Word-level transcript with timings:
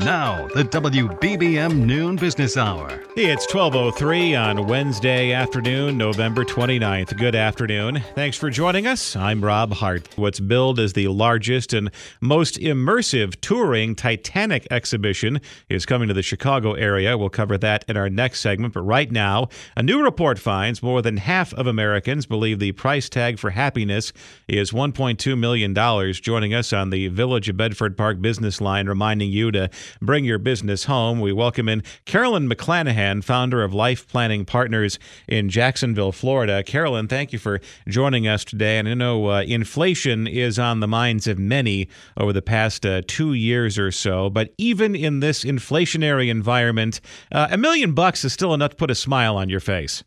Now, 0.00 0.46
the 0.48 0.62
WBBM 0.62 1.86
Noon 1.86 2.16
Business 2.16 2.58
Hour. 2.58 3.02
It's 3.16 3.52
1203 3.52 4.34
on 4.34 4.66
Wednesday 4.66 5.32
afternoon, 5.32 5.96
November 5.96 6.44
29th. 6.44 7.16
Good 7.16 7.34
afternoon. 7.34 8.02
Thanks 8.14 8.36
for 8.36 8.50
joining 8.50 8.86
us. 8.86 9.16
I'm 9.16 9.42
Rob 9.42 9.72
Hart. 9.72 10.06
What's 10.16 10.38
billed 10.38 10.78
as 10.78 10.92
the 10.92 11.08
largest 11.08 11.72
and 11.72 11.90
most 12.20 12.58
immersive 12.60 13.40
touring 13.40 13.94
Titanic 13.94 14.66
exhibition 14.70 15.40
is 15.70 15.86
coming 15.86 16.08
to 16.08 16.14
the 16.14 16.22
Chicago 16.22 16.74
area. 16.74 17.16
We'll 17.16 17.30
cover 17.30 17.56
that 17.56 17.86
in 17.88 17.96
our 17.96 18.10
next 18.10 18.40
segment. 18.40 18.74
But 18.74 18.82
right 18.82 19.10
now, 19.10 19.48
a 19.78 19.82
new 19.82 20.02
report 20.04 20.38
finds 20.38 20.82
more 20.82 21.00
than 21.00 21.16
half 21.16 21.54
of 21.54 21.66
Americans 21.66 22.26
believe 22.26 22.58
the 22.58 22.72
price 22.72 23.08
tag 23.08 23.38
for 23.38 23.48
happiness 23.48 24.12
is 24.46 24.72
$1.2 24.72 25.38
million. 25.38 26.12
Joining 26.12 26.52
us 26.52 26.74
on 26.74 26.90
the 26.90 27.08
Village 27.08 27.48
of 27.48 27.56
Bedford 27.56 27.96
Park 27.96 28.20
business 28.20 28.60
line, 28.60 28.88
reminding 28.88 29.30
you 29.30 29.50
to 29.52 29.70
bring 30.00 30.24
your 30.24 30.38
business 30.38 30.84
home. 30.84 31.20
We 31.20 31.32
welcome 31.32 31.68
in 31.68 31.82
Carolyn 32.04 32.48
McClanahan, 32.48 33.22
founder 33.22 33.62
of 33.62 33.74
Life 33.74 34.08
Planning 34.08 34.44
Partners 34.44 34.98
in 35.28 35.48
Jacksonville, 35.48 36.12
Florida. 36.12 36.62
Carolyn, 36.62 37.08
thank 37.08 37.32
you 37.32 37.38
for 37.38 37.60
joining 37.88 38.26
us 38.26 38.44
today. 38.44 38.78
And 38.78 38.88
I 38.88 38.94
know 38.94 39.30
uh, 39.30 39.42
inflation 39.42 40.26
is 40.26 40.58
on 40.58 40.80
the 40.80 40.88
minds 40.88 41.26
of 41.26 41.38
many 41.38 41.88
over 42.16 42.32
the 42.32 42.42
past 42.42 42.84
uh, 42.86 43.02
two 43.06 43.32
years 43.32 43.78
or 43.78 43.90
so, 43.90 44.30
but 44.30 44.52
even 44.58 44.94
in 44.94 45.20
this 45.20 45.44
inflationary 45.44 46.28
environment, 46.28 47.00
uh, 47.32 47.48
a 47.50 47.56
million 47.56 47.92
bucks 47.92 48.24
is 48.24 48.32
still 48.32 48.54
enough 48.54 48.70
to 48.70 48.76
put 48.76 48.90
a 48.90 48.94
smile 48.94 49.36
on 49.36 49.48
your 49.48 49.60
face. 49.60 50.02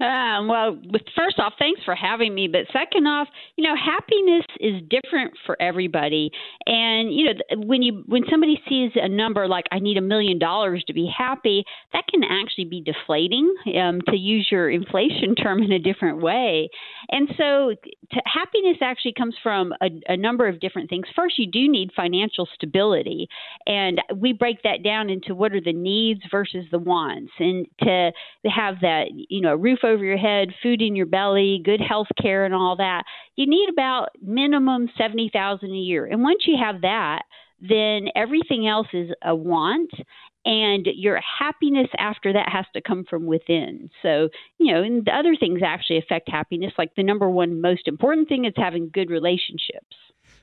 Um, 0.00 0.48
well, 0.48 0.78
first 1.16 1.38
off, 1.38 1.54
thanks 1.58 1.80
for 1.84 1.94
having 1.94 2.34
me. 2.34 2.48
But 2.48 2.62
second 2.72 3.06
off, 3.06 3.28
you 3.56 3.64
know, 3.64 3.74
happiness 3.76 4.44
is 4.60 4.82
different 4.88 5.34
for 5.46 5.60
everybody. 5.60 6.30
And 6.66 7.12
you 7.12 7.26
know, 7.26 7.32
when 7.66 7.82
you 7.82 8.04
when 8.06 8.22
somebody 8.30 8.60
sees 8.68 8.92
a 8.94 9.08
number 9.08 9.48
like 9.48 9.66
I 9.72 9.78
need 9.78 9.96
a 9.96 10.02
million 10.02 10.38
dollars 10.38 10.84
to 10.86 10.92
be 10.92 11.10
happy, 11.16 11.64
that 11.92 12.04
can 12.08 12.22
actually 12.24 12.64
be 12.64 12.80
deflating. 12.80 13.54
Um, 13.78 14.00
to 14.08 14.16
use 14.16 14.48
your 14.50 14.70
inflation 14.70 15.34
term 15.42 15.62
in 15.62 15.72
a 15.72 15.78
different 15.78 16.20
way. 16.20 16.68
And 17.10 17.28
so, 17.36 17.74
to, 18.12 18.22
happiness 18.26 18.78
actually 18.82 19.14
comes 19.14 19.34
from 19.42 19.72
a, 19.80 19.88
a 20.08 20.16
number 20.16 20.48
of 20.48 20.60
different 20.60 20.90
things. 20.90 21.06
First, 21.14 21.38
you 21.38 21.46
do 21.50 21.68
need 21.68 21.90
financial 21.94 22.48
stability, 22.54 23.28
and 23.66 24.00
we 24.16 24.32
break 24.32 24.62
that 24.62 24.82
down 24.82 25.10
into 25.10 25.34
what 25.34 25.52
are 25.52 25.60
the 25.60 25.72
needs 25.72 26.20
versus 26.30 26.64
the 26.70 26.78
wants, 26.78 27.32
and 27.38 27.66
to 27.80 28.10
have 28.44 28.76
that, 28.82 29.06
you 29.12 29.40
know, 29.40 29.54
roof 29.54 29.80
over 29.88 30.04
your 30.04 30.18
head, 30.18 30.48
food 30.62 30.80
in 30.80 30.94
your 30.94 31.06
belly, 31.06 31.60
good 31.64 31.80
health 31.80 32.08
care, 32.20 32.44
and 32.44 32.54
all 32.54 32.76
that, 32.76 33.04
you 33.36 33.46
need 33.46 33.68
about 33.68 34.10
minimum 34.22 34.88
seventy 34.96 35.30
thousand 35.32 35.70
a 35.70 35.78
year. 35.78 36.06
And 36.06 36.22
once 36.22 36.42
you 36.46 36.56
have 36.62 36.82
that, 36.82 37.22
then 37.60 38.08
everything 38.14 38.68
else 38.68 38.88
is 38.92 39.10
a 39.22 39.34
want 39.34 39.90
and 40.44 40.86
your 40.94 41.20
happiness 41.38 41.88
after 41.98 42.32
that 42.32 42.48
has 42.50 42.64
to 42.74 42.80
come 42.80 43.04
from 43.08 43.26
within. 43.26 43.90
So, 44.02 44.28
you 44.58 44.72
know, 44.72 44.82
and 44.82 45.04
the 45.04 45.12
other 45.12 45.36
things 45.38 45.60
actually 45.64 45.98
affect 45.98 46.30
happiness. 46.30 46.72
Like 46.78 46.94
the 46.96 47.02
number 47.02 47.28
one 47.28 47.60
most 47.60 47.88
important 47.88 48.28
thing 48.28 48.44
is 48.44 48.54
having 48.56 48.90
good 48.92 49.10
relationships. 49.10 49.96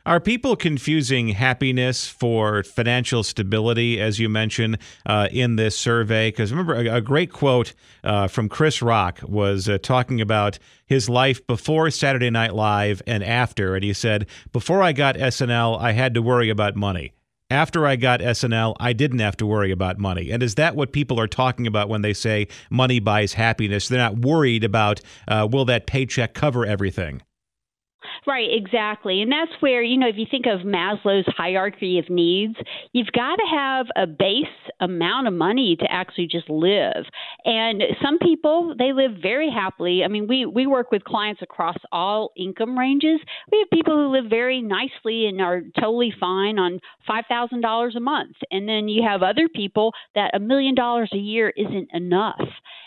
Are 0.06 0.20
people 0.20 0.56
confusing 0.56 1.30
happiness 1.30 2.08
for 2.08 2.62
financial 2.62 3.24
stability, 3.24 4.00
as 4.00 4.20
you 4.20 4.30
mentioned 4.30 4.78
uh, 5.08 5.30
in 5.32 5.56
this 5.56 5.76
survey? 5.76 6.30
Because 6.30 6.52
remember, 6.52 6.76
a, 6.76 6.98
a, 6.98 7.02
great 7.02 7.32
quote 7.32 7.74
uh, 8.04 8.28
from 8.28 8.48
Chris 8.48 8.84
Rock 8.84 9.20
was 9.24 9.68
uh, 9.68 9.80
talking 9.80 10.22
about 10.22 10.60
his 10.86 11.10
life 11.10 11.46
before 11.48 11.90
Saturday 11.90 12.30
Night 12.30 12.54
Live 12.54 13.02
and 13.08 13.24
after. 13.24 13.74
And 13.74 13.84
he 13.84 13.94
said, 13.94 14.28
Before 14.52 14.84
I 14.84 14.92
got 14.92 15.16
SNL, 15.16 15.82
I 15.82 15.94
had 15.94 16.14
to 16.14 16.22
worry 16.22 16.52
about 16.52 16.76
money. 16.76 17.14
After 17.50 17.88
I 17.88 17.96
got 17.96 18.20
SNL, 18.20 18.76
I 18.80 18.94
didn't 18.94 19.20
have 19.20 19.38
to 19.38 19.48
worry 19.48 19.72
about 19.72 19.98
money. 19.98 20.30
And 20.30 20.44
is 20.44 20.54
that 20.54 20.76
what 20.76 20.94
people 20.94 21.20
are 21.20 21.28
talking 21.28 21.66
about 21.66 21.90
when 21.90 22.04
they 22.04 22.14
say 22.14 22.48
money 22.70 23.00
buys 23.00 23.34
happiness? 23.34 23.88
They're 23.88 23.98
not 23.98 24.20
worried 24.20 24.64
about 24.64 25.02
uh, 25.28 25.48
will 25.52 25.66
that 25.66 25.88
paycheck 25.88 26.36
cover 26.36 26.64
everything? 26.64 27.24
Right, 28.28 28.50
exactly. 28.52 29.22
And 29.22 29.32
that's 29.32 29.52
where, 29.60 29.84
you 29.84 29.98
know, 29.98 30.08
if 30.08 30.16
you 30.18 30.26
think 30.30 30.46
of 30.48 30.62
Maslow's 30.62 31.28
hierarchy 31.38 32.00
of 32.00 32.10
needs, 32.10 32.56
you've 32.92 33.12
got 33.12 33.36
to 33.36 33.46
have 33.52 33.86
a 33.96 34.08
base 34.08 34.46
amount 34.80 35.28
of 35.28 35.34
money 35.34 35.76
to 35.80 35.86
actually 35.92 36.28
just 36.28 36.50
live. 36.50 37.06
And 37.46 37.84
some 38.02 38.18
people, 38.18 38.74
they 38.78 38.94
live 38.94 39.12
very 39.22 39.52
happily. 39.52 40.04
I 40.04 40.08
mean, 40.08 40.28
we, 40.28 40.46
we 40.48 40.66
work 40.66 40.92
with 40.92 41.04
clients 41.04 41.44
across 41.44 41.78
all 41.92 42.32
income 42.36 42.78
ranges. 42.78 43.20
We 43.52 43.60
have 43.60 43.70
people 43.72 43.96
who 43.96 44.12
live 44.12 44.26
very 44.28 44.60
nicely 44.60 45.28
and 45.28 45.40
are 45.40 45.62
totally 45.80 46.12
fine 46.20 46.58
on 46.58 46.80
$5,000 47.08 47.96
a 47.96 48.00
month. 48.00 48.36
And 48.50 48.68
then 48.68 48.88
you 48.88 49.04
have 49.08 49.22
other 49.22 49.48
people 49.48 49.94
that 50.16 50.36
a 50.36 50.40
million 50.40 50.74
dollars 50.74 51.12
a 51.14 51.18
year 51.18 51.54
isn't 51.56 51.90
enough. 51.94 52.42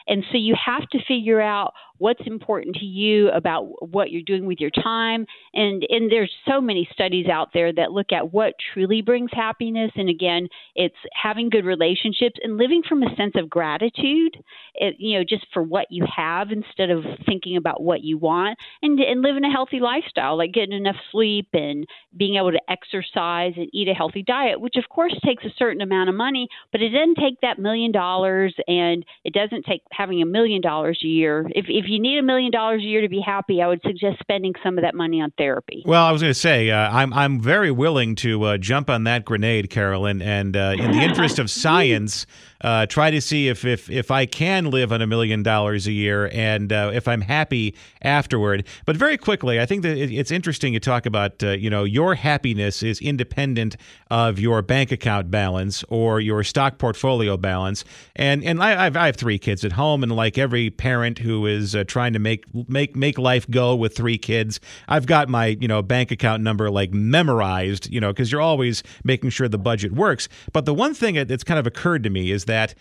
And 0.08 0.24
so 0.32 0.38
you 0.38 0.56
have 0.64 0.88
to 0.88 0.98
figure 1.06 1.40
out 1.40 1.74
what's 1.98 2.20
important 2.26 2.76
to 2.76 2.84
you 2.84 3.28
about 3.30 3.64
what 3.92 4.10
you're 4.10 4.22
doing 4.22 4.46
with 4.46 4.60
your 4.60 4.70
time. 4.70 5.26
And 5.54 5.84
and 5.88 6.10
there's 6.10 6.32
so 6.46 6.60
many 6.60 6.88
studies 6.92 7.26
out 7.28 7.48
there 7.52 7.72
that 7.72 7.92
look 7.92 8.12
at 8.12 8.32
what 8.32 8.54
truly 8.72 9.02
brings 9.02 9.30
happiness. 9.32 9.90
And 9.96 10.08
again 10.08 10.48
it's 10.74 10.96
having 11.12 11.50
good 11.50 11.64
relationships 11.64 12.38
and 12.42 12.56
living 12.56 12.82
from 12.88 13.02
a 13.02 13.14
sense 13.16 13.34
of 13.36 13.50
gratitude 13.50 14.36
it, 14.74 14.96
you 14.98 15.18
know 15.18 15.24
just 15.28 15.46
for 15.52 15.62
what 15.62 15.86
you 15.90 16.04
have 16.14 16.50
instead 16.50 16.90
of 16.90 17.04
thinking 17.26 17.56
about 17.56 17.82
what 17.82 18.02
you 18.02 18.18
want 18.18 18.58
and 18.82 18.98
and 19.00 19.22
living 19.22 19.44
a 19.44 19.50
healthy 19.50 19.80
lifestyle 19.80 20.36
like 20.36 20.52
getting 20.52 20.72
enough 20.72 20.96
sleep 21.10 21.48
and 21.52 21.86
being 22.16 22.36
able 22.36 22.52
to 22.52 22.60
exercise 22.70 23.52
and 23.56 23.68
eat 23.72 23.88
a 23.88 23.94
healthy 23.94 24.22
diet 24.22 24.60
which 24.60 24.76
of 24.76 24.88
course 24.88 25.14
takes 25.24 25.44
a 25.44 25.54
certain 25.56 25.80
amount 25.80 26.08
of 26.08 26.14
money 26.14 26.48
but 26.72 26.80
it 26.80 26.90
doesn't 26.90 27.16
take 27.16 27.40
that 27.40 27.58
million 27.58 27.92
dollars 27.92 28.54
and 28.66 29.04
it 29.24 29.32
doesn't 29.32 29.64
take 29.64 29.82
having 29.90 30.22
a 30.22 30.26
million 30.26 30.60
dollars 30.60 30.98
a 31.02 31.06
year. 31.06 31.46
If 31.50 31.66
if 31.68 31.86
you 31.88 32.00
need 32.00 32.18
a 32.18 32.22
million 32.22 32.50
dollars 32.50 32.82
a 32.82 32.86
year 32.86 33.00
to 33.00 33.08
be 33.08 33.20
happy, 33.20 33.62
I 33.62 33.68
would 33.68 33.80
suggest 33.82 34.18
spending 34.20 34.54
some 34.62 34.78
of 34.78 34.82
that 34.82 34.94
money 34.94 35.20
on 35.20 35.32
therapy. 35.38 35.82
Well, 35.86 36.04
I 36.04 36.12
was 36.12 36.22
going 36.22 36.32
to 36.32 36.38
say 36.38 36.70
uh, 36.70 36.90
I'm 36.90 37.12
I'm 37.12 37.40
very 37.40 37.70
willing 37.70 38.14
to 38.16 38.42
uh, 38.44 38.58
jump 38.58 38.90
on 38.90 39.04
that 39.04 39.24
grenade, 39.24 39.70
Carolyn, 39.70 40.22
and 40.22 40.56
uh, 40.56 40.74
in 40.78 40.92
the 40.92 40.98
interest 40.98 41.38
of 41.38 41.50
science 41.58 42.26
uh, 42.60 42.86
try 42.86 43.10
to 43.10 43.20
see 43.20 43.48
if, 43.48 43.64
if 43.64 43.88
if 43.90 44.10
I 44.10 44.26
can 44.26 44.70
live 44.70 44.92
on 44.92 45.00
a 45.00 45.06
million 45.06 45.42
dollars 45.42 45.86
a 45.86 45.92
year 45.92 46.28
and 46.32 46.72
uh, 46.72 46.90
if 46.92 47.06
I'm 47.06 47.20
happy 47.20 47.74
afterward. 48.02 48.66
But 48.84 48.96
very 48.96 49.16
quickly, 49.16 49.60
I 49.60 49.66
think 49.66 49.82
that 49.82 49.96
it's 49.96 50.30
interesting 50.30 50.72
to 50.72 50.80
talk 50.80 51.06
about. 51.06 51.42
Uh, 51.42 51.50
you 51.50 51.70
know, 51.70 51.84
your 51.84 52.14
happiness 52.14 52.82
is 52.82 53.00
independent 53.00 53.76
of 54.10 54.38
your 54.38 54.62
bank 54.62 54.90
account 54.90 55.30
balance 55.30 55.84
or 55.88 56.20
your 56.20 56.42
stock 56.42 56.78
portfolio 56.78 57.36
balance. 57.36 57.84
And 58.16 58.42
and 58.44 58.62
I, 58.62 58.86
I've, 58.86 58.96
I 58.96 59.06
have 59.06 59.16
three 59.16 59.38
kids 59.38 59.64
at 59.64 59.72
home, 59.72 60.02
and 60.02 60.10
like 60.10 60.38
every 60.38 60.70
parent 60.70 61.18
who 61.18 61.46
is 61.46 61.76
uh, 61.78 61.84
trying 61.84 62.12
to 62.12 62.18
make 62.18 62.44
make 62.68 62.96
make 62.96 63.18
life 63.18 63.48
go 63.50 63.74
with 63.74 63.96
three 63.96 64.18
kids, 64.18 64.60
I've 64.88 65.06
got 65.06 65.28
my 65.28 65.46
you 65.60 65.68
know 65.68 65.82
bank 65.82 66.10
account 66.10 66.42
number 66.42 66.70
like 66.70 66.92
memorized. 66.92 67.90
You 67.90 68.00
know, 68.00 68.12
because 68.12 68.30
you're 68.32 68.40
always 68.40 68.82
making 69.04 69.30
sure 69.30 69.48
the 69.48 69.58
budget 69.58 69.92
works. 69.92 70.28
But 70.52 70.64
the 70.64 70.74
one 70.74 70.94
thing 70.94 71.14
that's 71.26 71.44
kind 71.44 71.58
of 71.58 71.66
occurred 71.66 72.02
to 72.04 72.10
me 72.10 72.30
is 72.30 72.44
that 72.46 72.74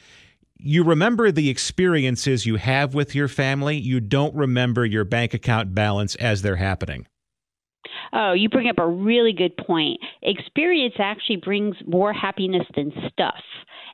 you 0.59 0.83
remember 0.83 1.31
the 1.31 1.49
experiences 1.49 2.45
you 2.45 2.55
have 2.55 2.93
with 2.93 3.13
your 3.13 3.27
family. 3.27 3.77
You 3.77 3.99
don't 3.99 4.35
remember 4.35 4.85
your 4.85 5.03
bank 5.03 5.33
account 5.33 5.75
balance 5.75 6.15
as 6.15 6.41
they're 6.41 6.55
happening. 6.55 7.05
Oh, 8.13 8.33
you 8.33 8.49
bring 8.49 8.69
up 8.69 8.79
a 8.79 8.87
really 8.87 9.33
good 9.33 9.55
point. 9.57 9.99
Experience 10.21 10.95
actually 10.99 11.37
brings 11.37 11.75
more 11.85 12.13
happiness 12.13 12.65
than 12.75 12.91
stuff. 13.11 13.41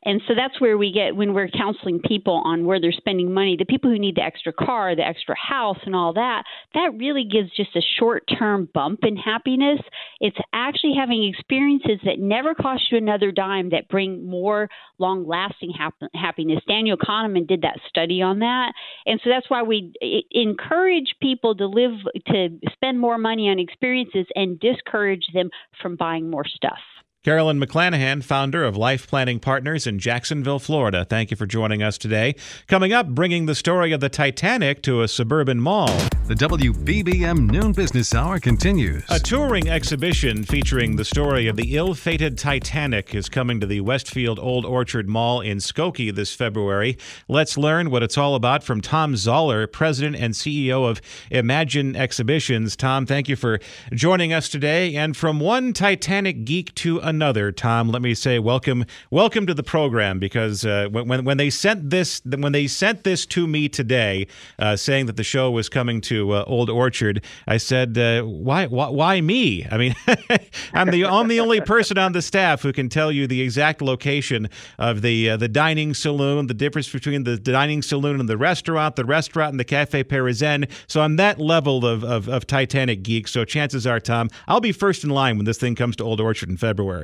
And 0.06 0.22
so 0.28 0.34
that's 0.36 0.60
where 0.60 0.78
we 0.78 0.92
get 0.92 1.16
when 1.16 1.34
we're 1.34 1.48
counseling 1.48 2.00
people 2.00 2.42
on 2.46 2.66
where 2.66 2.80
they're 2.80 2.92
spending 2.92 3.34
money, 3.34 3.56
the 3.58 3.66
people 3.66 3.90
who 3.90 3.98
need 3.98 4.16
the 4.16 4.22
extra 4.22 4.52
car, 4.52 4.96
the 4.96 5.06
extra 5.06 5.36
house, 5.38 5.78
and 5.86 5.96
all 5.96 6.14
that, 6.14 6.44
that 6.74 6.92
really 6.98 7.24
gives 7.24 7.56
just 7.56 7.76
a 7.76 7.82
short 8.00 8.24
term 8.38 8.68
bump 8.74 9.00
in 9.04 9.16
happiness. 9.16 9.80
It's 10.20 10.38
actually 10.52 10.96
having 10.98 11.24
experiences 11.24 12.00
that 12.04 12.20
never 12.20 12.54
cost 12.54 12.84
you 12.92 12.98
another 12.98 13.32
dime 13.32 13.70
that 13.70 13.88
bring 13.88 14.26
more 14.28 14.70
long 15.00 15.26
lasting 15.26 15.72
hap- 15.72 15.96
happiness. 16.14 16.60
Daniel 16.68 16.98
Kahneman 16.98 17.48
did 17.48 17.62
that 17.62 17.80
study 17.88 18.22
on 18.22 18.40
that. 18.40 18.74
And 19.06 19.20
so 19.24 19.30
that's 19.30 19.50
why 19.50 19.64
we 19.64 19.94
encourage 20.32 21.16
people 21.22 21.56
to 21.56 21.66
live, 21.66 21.94
to 22.28 22.50
spend 22.74 23.00
more 23.00 23.18
money 23.18 23.50
on 23.50 23.58
experiences 23.58 24.03
and 24.36 24.60
discourage 24.60 25.26
them 25.34 25.50
from 25.82 25.96
buying 25.96 26.30
more 26.30 26.46
stuff. 26.46 26.80
Carolyn 27.24 27.58
McClanahan, 27.58 28.22
founder 28.22 28.66
of 28.66 28.76
Life 28.76 29.08
Planning 29.08 29.40
Partners 29.40 29.88
in 29.88 29.98
Jacksonville, 29.98 30.60
Florida. 30.60 31.06
Thank 31.06 31.32
you 31.32 31.38
for 31.38 31.46
joining 31.46 31.82
us 31.82 31.98
today. 31.98 32.36
Coming 32.68 32.92
up, 32.92 33.08
bringing 33.08 33.46
the 33.46 33.56
story 33.56 33.94
of 33.94 34.02
the 34.02 34.10
Titanic 34.10 34.82
to 34.82 35.02
a 35.02 35.08
suburban 35.08 35.62
mall. 35.62 35.88
The 36.28 36.36
WBBM 36.36 37.50
Noon 37.50 37.72
Business 37.72 38.14
Hour 38.14 38.40
continues. 38.40 39.06
A 39.10 39.20
touring 39.20 39.70
exhibition 39.70 40.44
featuring 40.44 40.98
the 40.98 41.06
story 41.06 41.48
of 41.48 41.56
the 41.56 41.78
ill 41.78 41.94
fated 41.94 42.38
Titanic 42.38 43.16
is 43.16 43.30
coming 43.30 43.62
to 43.62 43.68
the 43.68 43.80
Westfield 43.80 44.38
Old 44.38 44.66
Orchard 44.66 45.08
Mall 45.08 45.40
in 45.40 45.60
Skokie 45.60 46.14
this 46.14 46.36
February. 46.36 46.98
Let's 47.30 47.58
learn 47.58 47.90
what 47.90 48.04
it's 48.04 48.18
all 48.18 48.36
about 48.36 48.66
from 48.66 48.82
Tom 48.82 49.16
Zaller, 49.16 49.66
President 49.66 50.18
and 50.18 50.34
CEO 50.34 50.90
of 50.90 51.02
Imagine 51.32 51.96
Exhibitions. 51.96 52.76
Tom, 52.76 53.06
thank 53.06 53.30
you 53.30 53.38
for 53.38 53.60
joining 53.94 54.34
us 54.34 54.50
today. 54.50 54.94
And 54.96 55.16
from 55.16 55.40
one 55.40 55.72
Titanic 55.72 56.44
geek 56.44 56.76
to 56.76 57.00
another, 57.00 57.13
another, 57.14 57.52
Tom, 57.52 57.90
let 57.90 58.02
me 58.02 58.14
say 58.14 58.40
welcome, 58.40 58.86
welcome 59.12 59.46
to 59.46 59.54
the 59.54 59.64
program 59.64 60.20
because 60.20 60.66
uh, 60.66 60.88
when 60.92 61.24
when 61.24 61.38
they 61.38 61.50
sent 61.50 61.90
this 61.90 62.22
when 62.26 62.52
they 62.52 62.68
sent 62.68 63.04
this 63.04 63.26
to 63.28 63.48
me 63.48 63.70
today, 63.70 64.28
uh, 64.60 64.76
saying 64.76 65.06
that 65.06 65.16
the 65.16 65.24
show 65.24 65.52
was 65.52 65.70
coming 65.70 66.02
to 66.02 66.32
uh, 66.32 66.44
Old 66.48 66.70
Orchard, 66.70 67.24
I 67.48 67.58
said, 67.58 67.98
uh, 67.98 68.24
why, 68.24 68.66
why 68.66 68.90
why 68.90 69.22
me? 69.22 69.68
I 69.72 69.78
mean, 69.78 69.96
I'm 70.74 70.90
the 70.90 71.06
I'm 71.06 71.28
the 71.28 71.40
only 71.40 71.62
person 71.62 71.98
on 71.98 72.14
the 72.14 72.22
staff 72.22 72.62
who 72.62 72.74
can 72.74 72.90
tell 72.90 73.12
you 73.12 73.28
the 73.28 73.42
exact 73.42 73.82
location 73.82 74.50
of 74.80 75.02
the 75.02 75.30
uh, 75.30 75.38
the 75.38 75.48
dining 75.48 75.94
saloon, 75.94 76.48
the 76.48 76.54
difference 76.54 76.90
between 76.90 77.24
the 77.24 77.38
dining 77.38 77.82
saloon 77.82 78.20
and 78.20 78.28
the 78.28 78.38
restaurant, 78.38 78.96
the 78.96 79.06
restaurant 79.06 79.52
and 79.52 79.60
the 79.60 79.66
Cafe 79.66 80.04
Parisien. 80.04 80.70
So 80.88 81.02
I'm 81.02 81.18
that 81.18 81.40
level 81.40 81.86
of, 81.86 82.04
of, 82.04 82.28
of 82.28 82.48
Titanic 82.48 83.04
geek. 83.04 83.28
So 83.28 83.46
chances 83.46 83.86
are, 83.86 84.00
Tom, 84.00 84.30
I'll 84.48 84.62
be 84.62 84.72
first 84.72 85.04
in 85.04 85.10
line 85.10 85.38
when 85.38 85.46
this 85.46 85.58
thing 85.58 85.76
comes 85.76 85.96
to 85.98 86.04
Old 86.04 86.20
Orchard 86.20 86.50
in 86.50 86.58
February. 86.58 87.03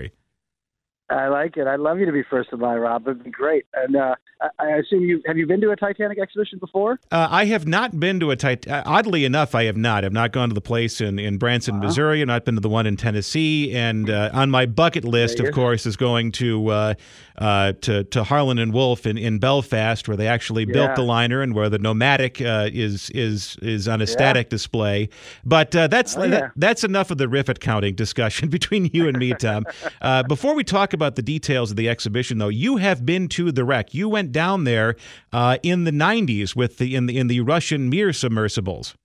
I 1.09 1.27
like 1.27 1.57
it. 1.57 1.67
I'd 1.67 1.79
love 1.79 1.99
you 1.99 2.05
to 2.05 2.11
be 2.11 2.23
first 2.23 2.49
in 2.51 2.59
line, 2.59 2.77
Rob. 2.77 3.07
It'd 3.07 3.23
be 3.23 3.31
great. 3.31 3.65
And 3.73 3.95
uh, 3.95 4.15
I 4.57 4.69
assume 4.77 5.01
you 5.01 5.21
have 5.25 5.37
you 5.37 5.45
been 5.45 5.59
to 5.61 5.71
a 5.71 5.75
Titanic 5.75 6.17
exhibition 6.17 6.59
before? 6.59 6.99
Uh, 7.11 7.27
I 7.29 7.45
have 7.45 7.67
not 7.67 7.99
been 7.99 8.19
to 8.21 8.31
a 8.31 8.35
Titanic. 8.37 8.87
Uh, 8.87 8.89
oddly 8.89 9.25
enough, 9.25 9.53
I 9.53 9.65
have 9.65 9.75
not. 9.75 10.05
I've 10.05 10.13
not 10.13 10.31
gone 10.31 10.49
to 10.49 10.55
the 10.55 10.61
place 10.61 11.01
in, 11.01 11.19
in 11.19 11.37
Branson, 11.37 11.75
uh-huh. 11.75 11.87
Missouri. 11.87 12.21
I've 12.21 12.27
not 12.27 12.45
been 12.45 12.55
to 12.55 12.61
the 12.61 12.69
one 12.69 12.85
in 12.85 12.95
Tennessee. 12.95 13.73
And 13.75 14.09
uh, 14.09 14.29
on 14.33 14.49
my 14.49 14.65
bucket 14.65 15.03
list, 15.03 15.39
of 15.39 15.51
course, 15.53 15.85
is 15.85 15.97
going 15.97 16.31
to 16.33 16.67
uh, 16.67 16.93
uh, 17.37 17.73
to 17.81 18.03
to 18.05 18.23
Harland 18.23 18.59
and 18.59 18.71
Wolff 18.71 19.05
in, 19.05 19.17
in 19.17 19.39
Belfast, 19.39 20.07
where 20.07 20.15
they 20.15 20.27
actually 20.27 20.65
yeah. 20.65 20.73
built 20.73 20.95
the 20.95 21.03
liner 21.03 21.41
and 21.41 21.53
where 21.53 21.69
the 21.69 21.79
Nomadic 21.79 22.39
is 22.39 23.09
is 23.09 23.57
is 23.61 23.87
on 23.87 23.99
a 23.99 24.05
yeah. 24.05 24.11
static 24.11 24.49
display. 24.49 25.09
But 25.43 25.71
that's 25.71 26.15
oh, 26.15 26.23
yeah. 26.23 26.29
that, 26.29 26.51
that's 26.55 26.83
enough 26.83 27.11
of 27.11 27.17
the 27.17 27.27
rivet 27.27 27.59
counting 27.59 27.95
discussion 27.95 28.47
between 28.59 28.89
you 28.93 29.07
and 29.07 29.17
me, 29.17 29.33
Tom. 29.33 29.65
before 30.27 30.53
we 30.53 30.63
talk 30.63 30.93
about 30.93 30.98
the 31.15 31.21
details 31.21 31.71
of 31.71 31.77
the 31.77 31.89
exhibition, 31.89 32.37
though, 32.37 32.49
you 32.49 32.77
have 32.77 33.05
been 33.05 33.27
to 33.29 33.51
the 33.51 33.63
wreck. 33.63 33.93
You 33.93 34.09
went 34.09 34.31
down 34.31 34.63
there 34.63 34.95
uh, 35.31 35.57
in 35.63 35.83
the 35.83 35.91
'90s 35.91 36.55
with 36.55 36.77
the 36.77 36.95
in 36.95 37.05
the 37.05 37.17
in 37.17 37.27
the 37.27 37.41
Russian 37.41 37.89
Mir 37.89 38.13
submersibles. 38.13 38.95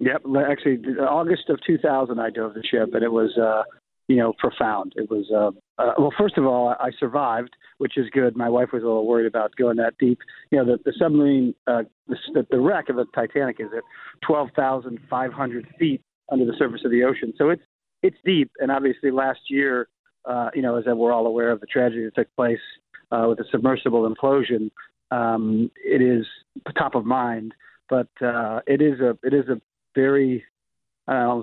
Yep, 0.00 0.22
actually, 0.48 0.78
August 0.98 1.48
of 1.48 1.58
2000, 1.66 2.18
I 2.18 2.30
dove 2.30 2.54
the 2.54 2.62
ship, 2.62 2.94
and 2.94 3.02
it 3.02 3.12
was 3.12 3.36
uh, 3.38 3.62
you 4.08 4.16
know 4.16 4.32
profound. 4.38 4.92
It 4.96 5.10
was 5.10 5.26
uh, 5.34 5.50
uh, 5.82 5.92
well, 5.98 6.12
first 6.18 6.36
of 6.36 6.46
all, 6.46 6.74
I 6.78 6.90
survived, 6.98 7.50
which 7.78 7.96
is 7.96 8.06
good. 8.10 8.36
My 8.36 8.48
wife 8.48 8.68
was 8.72 8.82
a 8.82 8.86
little 8.86 9.06
worried 9.06 9.26
about 9.26 9.54
going 9.56 9.76
that 9.76 9.94
deep. 9.98 10.18
You 10.50 10.58
know, 10.58 10.64
the, 10.64 10.78
the 10.84 10.92
submarine, 10.98 11.54
uh, 11.66 11.82
the, 12.06 12.46
the 12.50 12.60
wreck 12.60 12.88
of 12.88 12.96
the 12.96 13.06
Titanic 13.14 13.56
is 13.60 13.68
at 13.76 13.82
12,500 14.26 15.66
feet 15.78 16.00
under 16.30 16.44
the 16.44 16.54
surface 16.58 16.82
of 16.84 16.90
the 16.90 17.04
ocean, 17.04 17.32
so 17.38 17.50
it's 17.50 17.62
it's 18.02 18.16
deep. 18.24 18.50
And 18.58 18.70
obviously, 18.70 19.10
last 19.10 19.40
year 19.48 19.88
uh, 20.26 20.50
you 20.54 20.62
know, 20.62 20.76
as 20.76 20.84
we're 20.86 21.12
all 21.12 21.26
aware 21.26 21.50
of 21.50 21.60
the 21.60 21.66
tragedy 21.66 22.04
that 22.04 22.14
took 22.14 22.34
place 22.36 22.58
uh, 23.10 23.26
with 23.28 23.38
the 23.38 23.44
submersible 23.50 24.08
implosion, 24.08 24.70
um, 25.10 25.70
it 25.84 26.02
is 26.02 26.26
top 26.76 26.94
of 26.94 27.04
mind. 27.04 27.54
But 27.88 28.08
uh, 28.22 28.60
it 28.66 28.80
is 28.80 29.00
a 29.00 29.18
it 29.22 29.34
is 29.34 29.48
a 29.48 29.60
very 29.94 30.44
uh, 31.06 31.40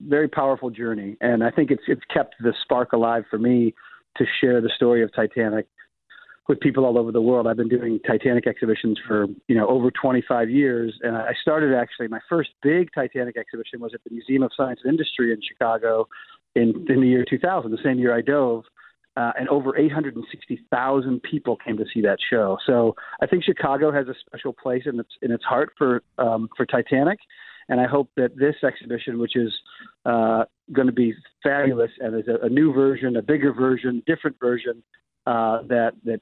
very 0.00 0.28
powerful 0.28 0.70
journey, 0.70 1.16
and 1.20 1.44
I 1.44 1.50
think 1.50 1.70
it's 1.70 1.84
it's 1.86 2.02
kept 2.12 2.34
the 2.40 2.52
spark 2.62 2.92
alive 2.92 3.24
for 3.30 3.38
me 3.38 3.74
to 4.16 4.24
share 4.40 4.60
the 4.60 4.70
story 4.74 5.02
of 5.02 5.14
Titanic 5.14 5.66
with 6.48 6.60
people 6.60 6.84
all 6.84 6.98
over 6.98 7.12
the 7.12 7.20
world. 7.20 7.46
I've 7.46 7.56
been 7.56 7.68
doing 7.68 7.98
Titanic 8.06 8.46
exhibitions 8.46 8.98
for 9.06 9.26
you 9.48 9.56
know 9.56 9.68
over 9.68 9.90
25 9.90 10.50
years, 10.50 10.98
and 11.02 11.16
I 11.16 11.32
started 11.40 11.74
actually 11.74 12.08
my 12.08 12.20
first 12.28 12.50
big 12.62 12.90
Titanic 12.94 13.36
exhibition 13.36 13.80
was 13.80 13.92
at 13.94 14.02
the 14.04 14.10
Museum 14.10 14.42
of 14.42 14.50
Science 14.56 14.80
and 14.82 14.92
Industry 14.92 15.32
in 15.32 15.40
Chicago 15.46 16.08
in, 16.56 16.86
in 16.88 17.00
the 17.00 17.06
year 17.06 17.24
2000, 17.28 17.70
the 17.70 17.78
same 17.84 17.98
year 17.98 18.16
I 18.16 18.22
dove, 18.22 18.64
uh, 19.16 19.32
and 19.38 19.48
over 19.48 19.76
860,000 19.76 21.22
people 21.22 21.56
came 21.56 21.76
to 21.76 21.84
see 21.92 22.00
that 22.02 22.18
show. 22.30 22.58
So 22.66 22.94
I 23.22 23.26
think 23.26 23.44
Chicago 23.44 23.92
has 23.92 24.08
a 24.08 24.14
special 24.26 24.52
place 24.52 24.82
in 24.86 25.00
its 25.00 25.10
in 25.22 25.30
its 25.30 25.44
heart 25.44 25.72
for 25.78 26.02
um, 26.18 26.48
for 26.56 26.66
Titanic, 26.66 27.18
and 27.68 27.80
I 27.80 27.86
hope 27.86 28.10
that 28.16 28.36
this 28.36 28.56
exhibition, 28.62 29.18
which 29.18 29.36
is 29.36 29.52
uh, 30.04 30.44
going 30.72 30.86
to 30.86 30.92
be 30.92 31.14
fabulous 31.42 31.90
and 32.00 32.14
is 32.14 32.28
a, 32.28 32.44
a, 32.44 32.48
new 32.48 32.72
version, 32.72 33.16
a 33.16 33.22
bigger 33.22 33.52
version, 33.52 34.02
different 34.06 34.38
version 34.38 34.82
uh, 35.26 35.62
that 35.68 35.92
that 36.04 36.20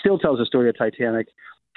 still 0.00 0.18
tells 0.18 0.38
the 0.38 0.46
story 0.46 0.68
of 0.68 0.78
Titanic. 0.78 1.28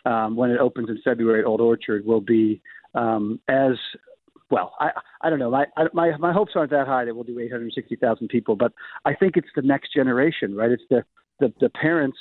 Um, 0.06 0.36
when 0.36 0.52
it 0.52 0.60
opens 0.60 0.90
in 0.90 1.00
February 1.04 1.42
at 1.42 1.46
Old 1.46 1.62
Orchard, 1.62 2.06
will 2.06 2.22
be 2.22 2.62
um, 2.94 3.40
as 3.48 3.76
well, 4.54 4.76
I 4.80 4.92
I 5.22 5.32
don't 5.32 5.40
know. 5.40 5.50
My 5.50 5.66
my 5.94 6.16
my 6.18 6.32
hopes 6.32 6.52
aren't 6.56 6.70
that 6.70 6.86
high 6.86 7.06
that 7.06 7.16
we'll 7.16 7.24
do 7.24 7.40
860,000 7.40 8.28
people, 8.28 8.56
but 8.56 8.72
I 9.04 9.16
think 9.16 9.36
it's 9.36 9.48
the 9.56 9.64
next 9.64 9.92
generation, 9.94 10.56
right? 10.56 10.70
It's 10.70 10.84
the 10.92 11.04
the 11.40 11.52
the 11.60 11.70
parents, 11.70 12.20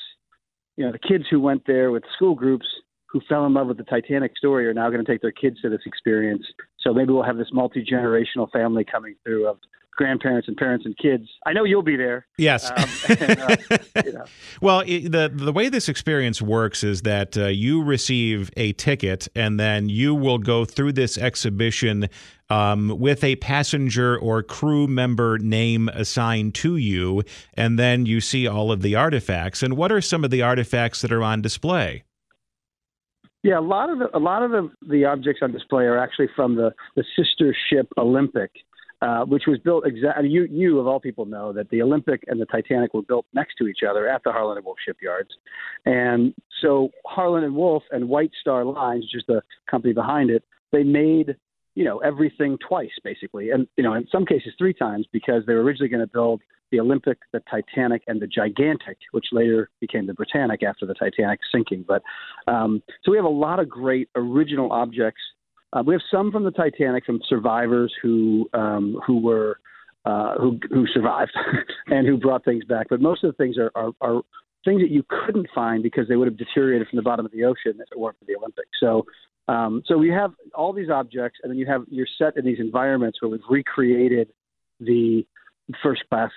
you 0.76 0.86
know, 0.86 0.92
the 0.92 0.98
kids 0.98 1.24
who 1.30 1.40
went 1.40 1.66
there 1.66 1.90
with 1.90 2.04
school 2.16 2.34
groups 2.34 2.64
who 3.12 3.20
fell 3.28 3.44
in 3.44 3.52
love 3.52 3.66
with 3.66 3.76
the 3.76 3.84
Titanic 3.84 4.36
story 4.36 4.66
are 4.66 4.72
now 4.72 4.88
going 4.88 5.04
to 5.04 5.10
take 5.10 5.20
their 5.20 5.32
kids 5.32 5.60
to 5.60 5.68
this 5.68 5.82
experience. 5.84 6.44
So 6.80 6.94
maybe 6.94 7.12
we'll 7.12 7.24
have 7.24 7.36
this 7.36 7.50
multi 7.52 7.84
generational 7.84 8.50
family 8.50 8.84
coming 8.84 9.16
through 9.22 9.48
of 9.48 9.58
grandparents 9.94 10.48
and 10.48 10.56
parents 10.56 10.86
and 10.86 10.96
kids. 10.96 11.28
I 11.44 11.52
know 11.52 11.64
you'll 11.64 11.82
be 11.82 11.96
there. 11.96 12.26
Yes. 12.38 12.70
Um, 12.70 13.16
and, 13.20 13.40
uh, 13.40 13.56
you 14.04 14.12
know. 14.12 14.24
well, 14.62 14.80
it, 14.86 15.12
the 15.12 15.30
the 15.32 15.52
way 15.52 15.68
this 15.68 15.90
experience 15.90 16.40
works 16.40 16.82
is 16.82 17.02
that 17.02 17.36
uh, 17.36 17.48
you 17.48 17.82
receive 17.82 18.50
a 18.56 18.72
ticket, 18.72 19.28
and 19.36 19.60
then 19.60 19.90
you 19.90 20.14
will 20.14 20.38
go 20.38 20.64
through 20.64 20.92
this 20.92 21.18
exhibition 21.18 22.08
um, 22.48 22.98
with 22.98 23.22
a 23.22 23.36
passenger 23.36 24.18
or 24.18 24.42
crew 24.42 24.86
member 24.86 25.38
name 25.38 25.90
assigned 25.90 26.54
to 26.54 26.76
you, 26.78 27.22
and 27.54 27.78
then 27.78 28.06
you 28.06 28.22
see 28.22 28.48
all 28.48 28.72
of 28.72 28.80
the 28.80 28.94
artifacts. 28.94 29.62
And 29.62 29.76
what 29.76 29.92
are 29.92 30.00
some 30.00 30.24
of 30.24 30.30
the 30.30 30.40
artifacts 30.40 31.02
that 31.02 31.12
are 31.12 31.22
on 31.22 31.42
display? 31.42 32.04
Yeah, 33.42 33.58
a 33.58 33.60
lot 33.60 33.90
of 33.90 33.98
the, 33.98 34.16
a 34.16 34.18
lot 34.18 34.42
of 34.42 34.52
the, 34.52 34.70
the 34.88 35.04
objects 35.04 35.40
on 35.42 35.52
display 35.52 35.84
are 35.84 35.98
actually 35.98 36.28
from 36.34 36.54
the, 36.54 36.72
the 36.94 37.04
sister 37.16 37.54
ship 37.68 37.88
Olympic, 37.98 38.52
uh, 39.00 39.24
which 39.24 39.44
was 39.48 39.58
built 39.58 39.84
exactly. 39.84 40.28
You, 40.28 40.46
you 40.48 40.78
of 40.78 40.86
all 40.86 41.00
people 41.00 41.26
know 41.26 41.52
that 41.52 41.68
the 41.70 41.82
Olympic 41.82 42.22
and 42.28 42.40
the 42.40 42.46
Titanic 42.46 42.94
were 42.94 43.02
built 43.02 43.26
next 43.34 43.56
to 43.56 43.66
each 43.66 43.80
other 43.88 44.08
at 44.08 44.22
the 44.24 44.30
Harland 44.30 44.58
and 44.58 44.64
Wolff 44.64 44.78
shipyards, 44.86 45.30
and 45.86 46.32
so 46.60 46.90
Harland 47.04 47.44
and 47.44 47.56
Wolff 47.56 47.82
and 47.90 48.08
White 48.08 48.30
Star 48.40 48.64
Lines, 48.64 49.04
which 49.04 49.20
is 49.20 49.24
the 49.26 49.42
company 49.68 49.92
behind 49.92 50.30
it, 50.30 50.44
they 50.70 50.84
made 50.84 51.34
you 51.74 51.84
know 51.84 51.98
everything 51.98 52.58
twice 52.66 52.92
basically, 53.04 53.50
and 53.50 53.66
you 53.76 53.84
know 53.84 53.94
in 53.94 54.06
some 54.10 54.26
cases 54.26 54.52
three 54.58 54.74
times 54.74 55.06
because 55.12 55.42
they 55.46 55.54
were 55.54 55.62
originally 55.62 55.88
going 55.88 56.06
to 56.06 56.12
build 56.12 56.40
the 56.70 56.80
Olympic, 56.80 57.18
the 57.32 57.42
Titanic, 57.50 58.02
and 58.06 58.20
the 58.20 58.26
Gigantic, 58.26 58.96
which 59.10 59.26
later 59.32 59.68
became 59.80 60.06
the 60.06 60.14
Britannic 60.14 60.62
after 60.62 60.86
the 60.86 60.94
Titanic 60.94 61.40
sinking. 61.52 61.84
But 61.86 62.02
um, 62.46 62.82
so 63.02 63.10
we 63.10 63.18
have 63.18 63.26
a 63.26 63.28
lot 63.28 63.60
of 63.60 63.68
great 63.68 64.08
original 64.14 64.72
objects 64.72 65.20
uh, 65.72 65.82
we 65.84 65.94
have 65.94 66.02
some 66.10 66.30
from 66.30 66.44
the 66.44 66.50
Titanic, 66.50 67.04
from 67.04 67.20
survivors 67.28 67.92
who 68.02 68.48
um, 68.52 68.98
who 69.06 69.20
were 69.20 69.58
uh, 70.04 70.34
who 70.38 70.58
who 70.70 70.86
survived 70.92 71.32
and 71.86 72.06
who 72.06 72.18
brought 72.18 72.44
things 72.44 72.64
back. 72.64 72.88
But 72.90 73.00
most 73.00 73.24
of 73.24 73.32
the 73.32 73.36
things 73.42 73.56
are, 73.56 73.70
are, 73.74 73.92
are 74.00 74.22
things 74.64 74.80
that 74.80 74.90
you 74.90 75.04
couldn't 75.08 75.48
find 75.54 75.82
because 75.82 76.08
they 76.08 76.16
would 76.16 76.28
have 76.28 76.36
deteriorated 76.36 76.88
from 76.88 76.96
the 76.96 77.02
bottom 77.02 77.26
of 77.26 77.32
the 77.32 77.44
ocean 77.44 77.74
if 77.74 77.88
it 77.90 77.98
weren't 77.98 78.18
for 78.18 78.24
the 78.24 78.36
Olympics. 78.36 78.70
So 78.80 79.04
um, 79.48 79.82
so 79.86 79.98
we 79.98 80.08
have 80.10 80.32
all 80.54 80.72
these 80.72 80.90
objects, 80.90 81.40
and 81.42 81.50
then 81.50 81.58
you 81.58 81.66
have 81.66 81.82
you're 81.88 82.06
set 82.18 82.36
in 82.36 82.44
these 82.44 82.60
environments 82.60 83.20
where 83.20 83.30
we've 83.30 83.40
recreated 83.50 84.28
the 84.78 85.26
first 85.82 86.02
class 86.08 86.30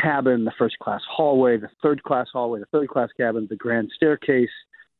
cabin, 0.00 0.44
the 0.44 0.52
first 0.58 0.78
class 0.78 1.00
hallway, 1.10 1.56
the 1.58 1.68
third 1.82 2.02
class 2.02 2.26
hallway, 2.32 2.60
the 2.60 2.66
third 2.66 2.88
class 2.88 3.08
cabin, 3.16 3.46
the 3.50 3.56
grand 3.56 3.90
staircase, 3.94 4.50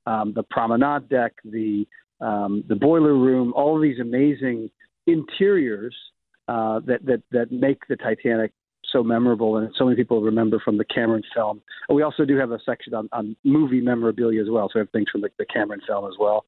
um, 0.06 0.32
the 0.34 0.42
promenade 0.42 1.08
deck, 1.08 1.32
the 1.44 1.86
um, 2.20 2.64
the 2.68 2.76
boiler 2.76 3.14
room, 3.14 3.52
all 3.56 3.80
these 3.80 3.98
amazing 3.98 4.70
interiors 5.06 5.94
uh, 6.48 6.80
that 6.86 7.04
that 7.06 7.22
that 7.30 7.50
make 7.50 7.78
the 7.88 7.96
Titanic 7.96 8.52
so 8.92 9.02
memorable 9.02 9.56
and 9.56 9.72
so 9.76 9.84
many 9.84 9.96
people 9.96 10.20
remember 10.20 10.60
from 10.64 10.78
the 10.78 10.84
Cameron 10.84 11.22
film. 11.34 11.62
We 11.88 12.02
also 12.02 12.24
do 12.24 12.36
have 12.36 12.52
a 12.52 12.58
section 12.64 12.94
on, 12.94 13.08
on 13.12 13.36
movie 13.44 13.80
memorabilia 13.80 14.42
as 14.42 14.48
well, 14.50 14.68
so 14.68 14.72
we 14.78 14.80
have 14.80 14.90
things 14.90 15.08
from 15.10 15.22
the, 15.22 15.30
the 15.38 15.46
Cameron 15.46 15.80
film 15.86 16.06
as 16.06 16.14
well, 16.18 16.44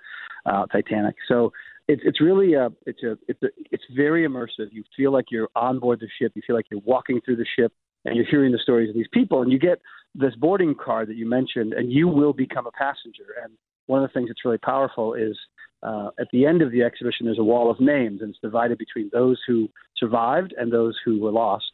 uh, 0.46 0.66
Titanic. 0.66 1.16
So 1.28 1.52
it's 1.88 2.02
it's 2.04 2.20
really 2.20 2.54
a 2.54 2.70
it's 2.86 3.02
a 3.02 3.18
it's 3.28 3.42
a, 3.42 3.48
it's 3.70 3.84
very 3.94 4.26
immersive. 4.26 4.68
You 4.72 4.84
feel 4.96 5.12
like 5.12 5.26
you're 5.30 5.48
on 5.54 5.78
board 5.78 6.00
the 6.00 6.08
ship. 6.18 6.32
You 6.34 6.42
feel 6.46 6.56
like 6.56 6.66
you're 6.70 6.80
walking 6.84 7.20
through 7.24 7.36
the 7.36 7.46
ship 7.58 7.72
and 8.04 8.16
you're 8.16 8.26
hearing 8.26 8.52
the 8.52 8.58
stories 8.58 8.88
of 8.90 8.94
these 8.94 9.08
people, 9.12 9.42
and 9.42 9.50
you 9.50 9.58
get 9.58 9.80
this 10.14 10.34
boarding 10.36 10.74
card 10.74 11.08
that 11.08 11.16
you 11.16 11.28
mentioned, 11.28 11.72
and 11.72 11.90
you 11.90 12.06
will 12.06 12.32
become 12.32 12.66
a 12.66 12.70
passenger. 12.72 13.24
And 13.42 13.52
one 13.86 14.02
of 14.02 14.08
the 14.08 14.12
things 14.12 14.28
that's 14.28 14.44
really 14.44 14.58
powerful 14.58 15.14
is 15.14 15.36
uh, 15.82 16.10
at 16.18 16.28
the 16.32 16.46
end 16.46 16.62
of 16.62 16.70
the 16.70 16.82
exhibition, 16.82 17.26
there's 17.26 17.38
a 17.38 17.44
wall 17.44 17.70
of 17.70 17.80
names, 17.80 18.20
and 18.20 18.30
it's 18.30 18.38
divided 18.40 18.78
between 18.78 19.10
those 19.12 19.38
who 19.46 19.68
survived 19.96 20.54
and 20.56 20.72
those 20.72 20.96
who 21.04 21.20
were 21.20 21.30
lost. 21.30 21.64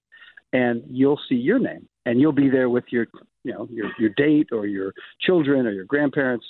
And 0.52 0.82
you'll 0.90 1.20
see 1.28 1.36
your 1.36 1.58
name, 1.58 1.88
and 2.06 2.20
you'll 2.20 2.32
be 2.32 2.50
there 2.50 2.68
with 2.68 2.84
your, 2.90 3.06
you 3.44 3.52
know, 3.52 3.68
your 3.70 3.86
your 3.98 4.10
date 4.16 4.48
or 4.52 4.66
your 4.66 4.92
children 5.20 5.66
or 5.66 5.70
your 5.70 5.84
grandparents, 5.84 6.44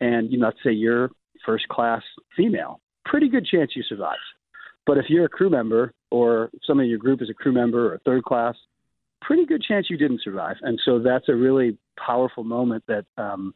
and 0.00 0.30
you 0.30 0.38
know, 0.38 0.46
let's 0.46 0.58
say 0.62 0.72
you're 0.72 1.10
first 1.44 1.66
class 1.68 2.02
female. 2.36 2.80
Pretty 3.04 3.28
good 3.28 3.46
chance 3.46 3.72
you 3.74 3.82
survive. 3.82 4.16
But 4.84 4.98
if 4.98 5.06
you're 5.08 5.24
a 5.24 5.28
crew 5.28 5.50
member, 5.50 5.92
or 6.10 6.50
some 6.64 6.80
of 6.80 6.86
your 6.86 6.98
group 6.98 7.22
is 7.22 7.30
a 7.30 7.34
crew 7.34 7.52
member 7.52 7.92
or 7.92 7.98
third 8.04 8.24
class, 8.24 8.54
pretty 9.20 9.44
good 9.44 9.62
chance 9.62 9.90
you 9.90 9.96
didn't 9.96 10.22
survive. 10.22 10.56
And 10.62 10.80
so 10.84 10.98
that's 10.98 11.28
a 11.28 11.34
really 11.34 11.78
powerful 11.98 12.44
moment 12.44 12.84
that, 12.86 13.04
um, 13.16 13.54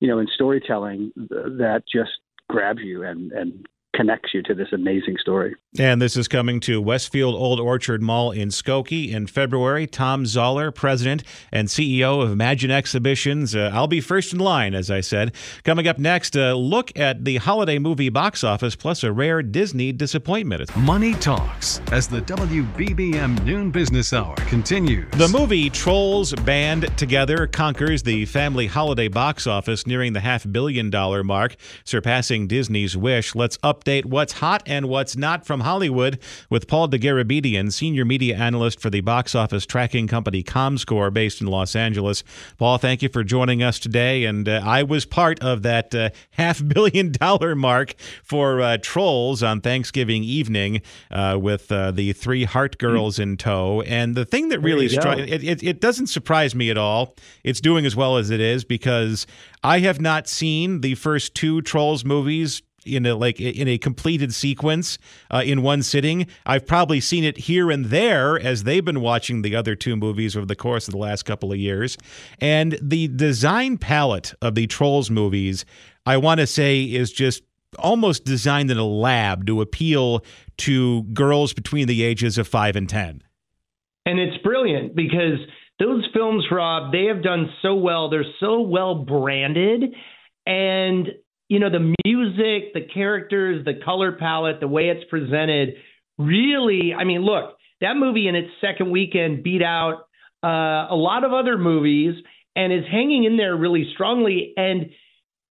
you 0.00 0.08
know, 0.08 0.18
in 0.18 0.28
storytelling 0.34 1.12
that 1.16 1.82
just 1.92 2.10
grabs 2.48 2.80
you 2.80 3.04
and, 3.04 3.32
and 3.32 3.66
connects 4.00 4.32
you 4.32 4.42
to 4.42 4.54
this 4.54 4.72
amazing 4.72 5.18
story. 5.20 5.54
And 5.78 6.00
this 6.00 6.16
is 6.16 6.26
coming 6.26 6.58
to 6.60 6.80
Westfield 6.80 7.34
Old 7.34 7.60
Orchard 7.60 8.00
Mall 8.00 8.30
in 8.30 8.48
Skokie 8.48 9.12
in 9.12 9.26
February. 9.26 9.86
Tom 9.86 10.24
Zaller, 10.24 10.70
president 10.70 11.22
and 11.52 11.68
CEO 11.68 12.22
of 12.22 12.32
Imagine 12.32 12.70
Exhibitions. 12.70 13.54
Uh, 13.54 13.70
I'll 13.74 13.86
be 13.86 14.00
first 14.00 14.32
in 14.32 14.38
line, 14.38 14.74
as 14.74 14.90
I 14.90 15.02
said. 15.02 15.34
Coming 15.64 15.86
up 15.86 15.98
next, 15.98 16.34
a 16.34 16.54
look 16.54 16.98
at 16.98 17.26
the 17.26 17.36
holiday 17.36 17.78
movie 17.78 18.08
box 18.08 18.42
office 18.42 18.74
plus 18.74 19.04
a 19.04 19.12
rare 19.12 19.42
Disney 19.42 19.92
disappointment. 19.92 20.74
Money 20.78 21.12
Talks 21.14 21.82
as 21.92 22.08
the 22.08 22.22
WBBM 22.22 23.44
Noon 23.44 23.70
Business 23.70 24.14
Hour 24.14 24.34
continues. 24.36 25.10
The 25.12 25.28
movie 25.28 25.68
Trolls 25.68 26.32
Band 26.32 26.96
Together 26.96 27.46
conquers 27.46 28.02
the 28.02 28.24
family 28.24 28.66
holiday 28.66 29.08
box 29.08 29.46
office, 29.46 29.86
nearing 29.86 30.14
the 30.14 30.20
half 30.20 30.50
billion 30.50 30.88
dollar 30.88 31.22
mark, 31.22 31.56
surpassing 31.84 32.48
Disney's 32.48 32.96
Wish. 32.96 33.34
Let's 33.34 33.58
up 33.62 33.84
update 33.90 34.04
what's 34.06 34.34
hot 34.34 34.62
and 34.66 34.88
what's 34.88 35.16
not 35.16 35.44
from 35.44 35.60
Hollywood 35.60 36.18
with 36.48 36.68
Paul 36.68 36.88
Dergarabedian, 36.88 37.72
senior 37.72 38.04
media 38.04 38.36
analyst 38.36 38.80
for 38.80 38.90
the 38.90 39.00
box 39.00 39.34
office 39.34 39.66
tracking 39.66 40.06
company 40.06 40.42
ComScore 40.42 41.12
based 41.12 41.40
in 41.40 41.46
Los 41.46 41.74
Angeles. 41.74 42.22
Paul, 42.58 42.78
thank 42.78 43.02
you 43.02 43.08
for 43.08 43.24
joining 43.24 43.62
us 43.62 43.78
today. 43.78 44.24
And 44.24 44.48
uh, 44.48 44.62
I 44.64 44.82
was 44.82 45.04
part 45.04 45.40
of 45.40 45.62
that 45.62 45.94
uh, 45.94 46.10
half 46.32 46.66
billion 46.74 47.12
dollar 47.12 47.54
mark 47.54 47.94
for 48.22 48.60
uh, 48.60 48.78
Trolls 48.78 49.42
on 49.42 49.60
Thanksgiving 49.60 50.22
evening 50.22 50.82
uh, 51.10 51.38
with 51.40 51.70
uh, 51.72 51.90
the 51.90 52.12
three 52.12 52.44
Hart 52.44 52.78
Girls 52.78 53.18
in 53.18 53.36
tow. 53.36 53.82
And 53.82 54.14
the 54.14 54.24
thing 54.24 54.48
that 54.50 54.60
really 54.60 54.88
struck 54.88 55.18
it, 55.18 55.42
it, 55.42 55.62
it 55.62 55.80
doesn't 55.80 56.06
surprise 56.06 56.54
me 56.54 56.70
at 56.70 56.78
all. 56.78 57.16
It's 57.44 57.60
doing 57.60 57.86
as 57.86 57.96
well 57.96 58.16
as 58.16 58.30
it 58.30 58.40
is 58.40 58.64
because 58.64 59.26
I 59.62 59.80
have 59.80 60.00
not 60.00 60.28
seen 60.28 60.80
the 60.80 60.94
first 60.94 61.34
two 61.34 61.60
Trolls 61.62 62.04
movies 62.04 62.62
in 62.84 63.06
a 63.06 63.14
like 63.14 63.40
in 63.40 63.68
a 63.68 63.78
completed 63.78 64.34
sequence 64.34 64.98
uh, 65.30 65.42
in 65.44 65.62
one 65.62 65.82
sitting. 65.82 66.26
I've 66.46 66.66
probably 66.66 67.00
seen 67.00 67.24
it 67.24 67.36
here 67.36 67.70
and 67.70 67.86
there 67.86 68.38
as 68.38 68.64
they've 68.64 68.84
been 68.84 69.00
watching 69.00 69.42
the 69.42 69.54
other 69.54 69.74
two 69.74 69.96
movies 69.96 70.36
over 70.36 70.46
the 70.46 70.56
course 70.56 70.88
of 70.88 70.92
the 70.92 70.98
last 70.98 71.24
couple 71.24 71.52
of 71.52 71.58
years. 71.58 71.96
And 72.40 72.78
the 72.80 73.08
design 73.08 73.78
palette 73.78 74.34
of 74.40 74.54
the 74.54 74.66
Trolls 74.66 75.10
movies, 75.10 75.64
I 76.06 76.16
want 76.16 76.40
to 76.40 76.46
say, 76.46 76.82
is 76.82 77.12
just 77.12 77.42
almost 77.78 78.24
designed 78.24 78.70
in 78.70 78.78
a 78.78 78.86
lab 78.86 79.46
to 79.46 79.60
appeal 79.60 80.24
to 80.58 81.04
girls 81.04 81.52
between 81.52 81.86
the 81.86 82.02
ages 82.02 82.38
of 82.38 82.48
five 82.48 82.76
and 82.76 82.88
ten. 82.88 83.22
And 84.06 84.18
it's 84.18 84.42
brilliant 84.42 84.96
because 84.96 85.38
those 85.78 86.06
films, 86.12 86.44
Rob, 86.50 86.92
they 86.92 87.04
have 87.04 87.22
done 87.22 87.50
so 87.62 87.74
well. 87.74 88.10
They're 88.10 88.24
so 88.40 88.60
well 88.60 88.94
branded. 88.94 89.94
And 90.46 91.08
you 91.50 91.58
know, 91.58 91.68
the 91.68 91.94
music, 92.04 92.72
the 92.74 92.86
characters, 92.94 93.64
the 93.64 93.74
color 93.84 94.12
palette, 94.12 94.60
the 94.60 94.68
way 94.68 94.84
it's 94.84 95.04
presented 95.10 95.74
really, 96.16 96.94
I 96.96 97.02
mean, 97.02 97.22
look, 97.22 97.56
that 97.80 97.96
movie 97.96 98.28
in 98.28 98.36
its 98.36 98.48
second 98.60 98.90
weekend 98.92 99.42
beat 99.42 99.62
out 99.62 100.06
uh, 100.44 100.86
a 100.90 100.94
lot 100.94 101.24
of 101.24 101.32
other 101.32 101.58
movies 101.58 102.14
and 102.54 102.72
is 102.72 102.84
hanging 102.88 103.24
in 103.24 103.36
there 103.36 103.56
really 103.56 103.90
strongly. 103.94 104.52
And, 104.56 104.90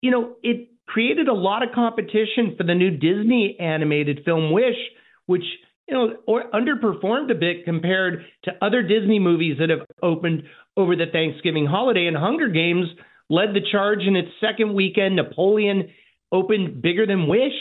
you 0.01 0.11
know, 0.11 0.37
it 0.41 0.69
created 0.87 1.27
a 1.27 1.33
lot 1.33 1.63
of 1.63 1.75
competition 1.75 2.55
for 2.57 2.63
the 2.63 2.75
new 2.75 2.91
Disney 2.91 3.57
animated 3.59 4.21
film 4.23 4.53
Wish, 4.53 4.77
which, 5.25 5.43
you 5.85 5.95
know, 5.95 6.13
or 6.25 6.45
underperformed 6.51 7.29
a 7.29 7.35
bit 7.35 7.65
compared 7.65 8.23
to 8.45 8.51
other 8.61 8.83
Disney 8.83 9.19
movies 9.19 9.57
that 9.59 9.69
have 9.69 9.85
opened 10.01 10.43
over 10.77 10.95
the 10.95 11.07
Thanksgiving 11.11 11.65
holiday. 11.65 12.05
And 12.05 12.15
Hunger 12.15 12.47
Games 12.47 12.87
led 13.29 13.53
the 13.53 13.61
charge 13.71 14.03
in 14.03 14.15
its 14.15 14.29
second 14.41 14.73
weekend. 14.73 15.15
Napoleon 15.15 15.89
opened 16.31 16.81
bigger 16.81 17.05
than 17.05 17.27
Wish. 17.27 17.53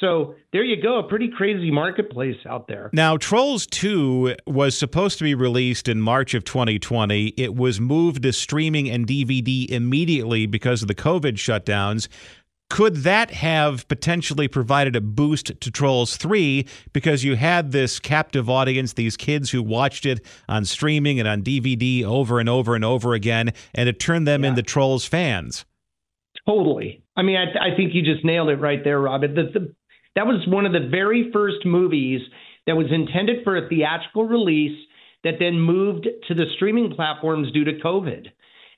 So 0.00 0.34
there 0.52 0.64
you 0.64 0.82
go, 0.82 0.98
a 0.98 1.02
pretty 1.02 1.28
crazy 1.28 1.70
marketplace 1.70 2.38
out 2.48 2.66
there. 2.68 2.88
Now, 2.94 3.18
Trolls 3.18 3.66
2 3.66 4.36
was 4.46 4.76
supposed 4.76 5.18
to 5.18 5.24
be 5.24 5.34
released 5.34 5.88
in 5.88 6.00
March 6.00 6.32
of 6.32 6.42
2020. 6.44 7.34
It 7.36 7.54
was 7.54 7.80
moved 7.80 8.22
to 8.22 8.32
streaming 8.32 8.88
and 8.88 9.06
DVD 9.06 9.70
immediately 9.70 10.46
because 10.46 10.80
of 10.80 10.88
the 10.88 10.94
COVID 10.94 11.34
shutdowns. 11.34 12.08
Could 12.70 12.98
that 12.98 13.32
have 13.32 13.86
potentially 13.88 14.46
provided 14.46 14.94
a 14.94 15.00
boost 15.00 15.60
to 15.60 15.70
Trolls 15.72 16.16
3 16.16 16.64
because 16.92 17.24
you 17.24 17.34
had 17.34 17.72
this 17.72 17.98
captive 17.98 18.48
audience, 18.48 18.92
these 18.92 19.16
kids 19.16 19.50
who 19.50 19.60
watched 19.60 20.06
it 20.06 20.24
on 20.48 20.64
streaming 20.64 21.18
and 21.18 21.28
on 21.28 21.42
DVD 21.42 22.04
over 22.04 22.38
and 22.38 22.48
over 22.48 22.76
and 22.76 22.84
over 22.84 23.12
again, 23.12 23.52
and 23.74 23.88
it 23.88 23.98
turned 23.98 24.26
them 24.26 24.44
yeah. 24.44 24.50
into 24.50 24.62
Trolls 24.62 25.04
fans? 25.04 25.64
Totally. 26.46 27.02
I 27.16 27.22
mean, 27.22 27.36
I, 27.36 27.72
I, 27.72 27.76
think 27.76 27.92
you 27.92 28.02
just 28.02 28.24
nailed 28.24 28.48
it 28.50 28.56
right 28.56 28.82
there, 28.84 29.00
Robert. 29.00 29.34
The, 29.34 29.50
the, 29.52 29.74
that 30.14 30.26
was 30.26 30.46
one 30.46 30.64
of 30.64 30.72
the 30.72 30.88
very 30.88 31.30
first 31.32 31.66
movies 31.66 32.20
that 32.68 32.76
was 32.76 32.86
intended 32.92 33.42
for 33.42 33.56
a 33.56 33.68
theatrical 33.68 34.24
release 34.24 34.78
that 35.24 35.34
then 35.40 35.58
moved 35.58 36.08
to 36.28 36.34
the 36.34 36.46
streaming 36.54 36.94
platforms 36.94 37.50
due 37.52 37.64
to 37.64 37.72
COVID. 37.84 38.28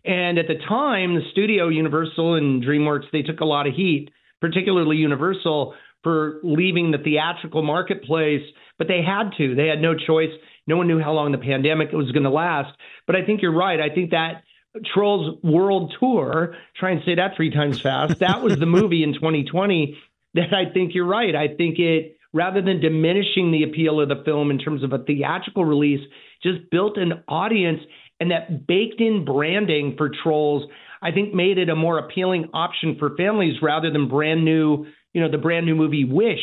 And 0.05 0.39
at 0.39 0.49
the 0.49 0.57
time, 0.69 1.15
the 1.15 1.23
studio, 1.31 1.69
Universal 1.69 2.35
and 2.35 2.63
DreamWorks, 2.63 3.11
they 3.13 3.23
took 3.23 3.41
a 3.41 3.45
lot 3.45 3.67
of 3.67 3.75
heat, 3.75 4.11
particularly 4.41 4.97
Universal, 4.97 5.75
for 6.03 6.41
leaving 6.43 6.91
the 6.91 6.99
theatrical 6.99 7.63
marketplace, 7.63 8.43
but 8.79 8.89
they 8.89 9.03
had 9.03 9.31
to. 9.39 9.55
They 9.55 9.69
had 9.69 9.81
no 9.81 9.95
choice. 9.95 10.31
No 10.67 10.77
one 10.77 10.89
knew 10.89 11.01
how 11.01 11.13
long 11.13 11.31
the 11.33 11.39
pandemic 11.39 11.93
was 11.93 12.11
going 12.11 12.25
to 12.25 12.31
last. 12.31 12.77
But 13.07 13.17
I 13.17 13.25
think 13.25 13.43
you're 13.43 13.55
right. 13.55 13.81
I 13.81 13.89
think 13.95 14.11
that 14.11 14.43
Trolls 14.93 15.39
World 15.43 15.95
Tour, 16.01 16.57
try 16.77 16.91
and 16.91 17.03
say 17.05 17.15
that 17.17 17.37
three 17.37 17.51
times 17.51 17.81
fast, 17.81 18.19
that 18.21 18.43
was 18.43 18.59
the 18.59 18.67
movie 18.67 19.03
in 19.03 19.13
2020 19.15 19.99
that 20.35 20.55
I 20.55 20.73
think 20.73 20.95
you're 20.95 21.07
right. 21.07 21.37
I 21.37 21.49
think 21.49 21.79
it, 21.79 22.17
rather 22.33 22.63
than 22.63 22.81
diminishing 22.81 23.53
the 23.53 23.65
appeal 23.65 24.01
of 24.01 24.09
the 24.09 24.23
film 24.25 24.51
in 24.51 24.59
terms 24.59 24.83
of 24.83 24.93
a 24.93 24.99
theatrical 24.99 25.65
release, 25.65 26.01
just 26.43 26.71
built 26.71 26.97
an 26.97 27.23
audience 27.29 27.81
and 28.23 28.31
that 28.31 28.69
baked 28.69 29.01
in 29.01 29.25
branding 29.25 29.97
for 29.99 30.09
trolls, 30.23 30.71
I 31.03 31.11
think 31.11 31.35
made 31.35 31.59
it 31.59 31.69
a 31.69 31.75
more 31.75 31.99
appealing 31.99 32.51
option 32.55 32.95
for 32.97 33.17
families 33.17 33.57
rather 33.61 33.91
than 33.91 34.09
brand 34.09 34.45
new, 34.45 34.87
you 35.13 35.21
know, 35.21 35.29
the 35.29 35.39
brand 35.39 35.67
new 35.67 35.75
movie 35.75 36.05
Wish 36.05 36.39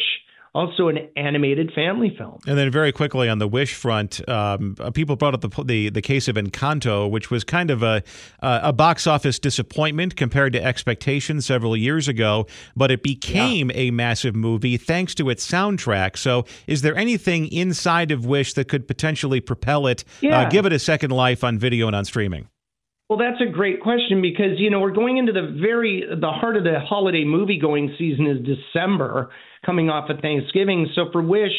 also 0.53 0.87
an 0.87 1.09
animated 1.15 1.71
family 1.73 2.13
film. 2.17 2.39
And 2.47 2.57
then 2.57 2.71
very 2.71 2.91
quickly 2.91 3.29
on 3.29 3.39
the 3.39 3.47
Wish 3.47 3.73
front, 3.73 4.27
um, 4.27 4.75
uh, 4.79 4.91
people 4.91 5.15
brought 5.15 5.33
up 5.33 5.41
the, 5.41 5.63
the, 5.63 5.89
the 5.89 6.01
case 6.01 6.27
of 6.27 6.35
Encanto, 6.35 7.09
which 7.09 7.29
was 7.29 7.43
kind 7.43 7.71
of 7.71 7.83
a 7.83 8.03
a 8.41 8.73
box 8.73 9.07
office 9.07 9.39
disappointment 9.39 10.15
compared 10.15 10.53
to 10.53 10.63
expectations 10.63 11.45
several 11.45 11.75
years 11.75 12.07
ago, 12.07 12.47
but 12.75 12.91
it 12.91 13.03
became 13.03 13.69
yeah. 13.69 13.77
a 13.77 13.91
massive 13.91 14.35
movie 14.35 14.77
thanks 14.77 15.13
to 15.15 15.29
its 15.29 15.49
soundtrack. 15.49 16.17
So, 16.17 16.45
is 16.67 16.81
there 16.81 16.95
anything 16.95 17.51
inside 17.51 18.11
of 18.11 18.25
Wish 18.25 18.53
that 18.53 18.67
could 18.67 18.87
potentially 18.87 19.41
propel 19.41 19.87
it, 19.87 20.03
uh, 20.07 20.13
yeah. 20.21 20.39
uh, 20.39 20.49
give 20.49 20.65
it 20.65 20.73
a 20.73 20.79
second 20.79 21.11
life 21.11 21.43
on 21.43 21.57
video 21.57 21.87
and 21.87 21.95
on 21.95 22.05
streaming? 22.05 22.47
Well, 23.09 23.17
that's 23.17 23.41
a 23.41 23.51
great 23.51 23.81
question 23.81 24.21
because 24.21 24.59
you 24.59 24.69
know 24.69 24.79
we're 24.79 24.91
going 24.91 25.17
into 25.17 25.31
the 25.31 25.57
very 25.59 26.03
the 26.07 26.29
heart 26.29 26.57
of 26.57 26.63
the 26.63 26.79
holiday 26.79 27.23
movie 27.23 27.57
going 27.59 27.93
season 27.97 28.27
is 28.27 28.37
December, 28.45 29.31
coming 29.65 29.89
off 29.89 30.09
of 30.09 30.19
Thanksgiving. 30.19 30.89
So 30.95 31.11
for 31.11 31.21
Wish, 31.21 31.53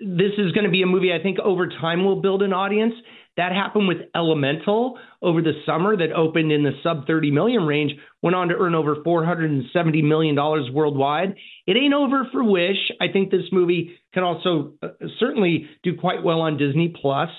this 0.00 0.32
is 0.38 0.52
going 0.52 0.64
to 0.64 0.70
be 0.70 0.82
a 0.82 0.86
movie 0.86 1.12
I 1.12 1.22
think 1.22 1.38
over 1.38 1.68
time 1.68 2.04
will 2.04 2.20
build 2.20 2.42
an 2.42 2.52
audience. 2.52 2.94
That 3.36 3.52
happened 3.52 3.86
with 3.88 3.98
Elemental 4.14 4.98
over 5.22 5.40
the 5.40 5.52
summer 5.64 5.96
that 5.96 6.12
opened 6.12 6.52
in 6.52 6.62
the 6.62 6.72
sub 6.82 7.06
30 7.06 7.30
million 7.30 7.64
range, 7.64 7.92
went 8.22 8.34
on 8.34 8.48
to 8.48 8.54
earn 8.54 8.74
over 8.74 8.96
470 9.04 10.02
million 10.02 10.34
dollars 10.34 10.68
worldwide. 10.72 11.36
It 11.66 11.76
ain't 11.76 11.94
over 11.94 12.26
for 12.32 12.42
Wish. 12.42 12.90
I 13.00 13.08
think 13.12 13.30
this 13.30 13.46
movie 13.52 13.98
can 14.12 14.24
also 14.24 14.74
uh, 14.82 14.88
certainly 15.18 15.68
do 15.82 15.96
quite 15.96 16.22
well 16.22 16.40
on 16.40 16.56
Disney 16.56 16.94
Plus. 17.00 17.30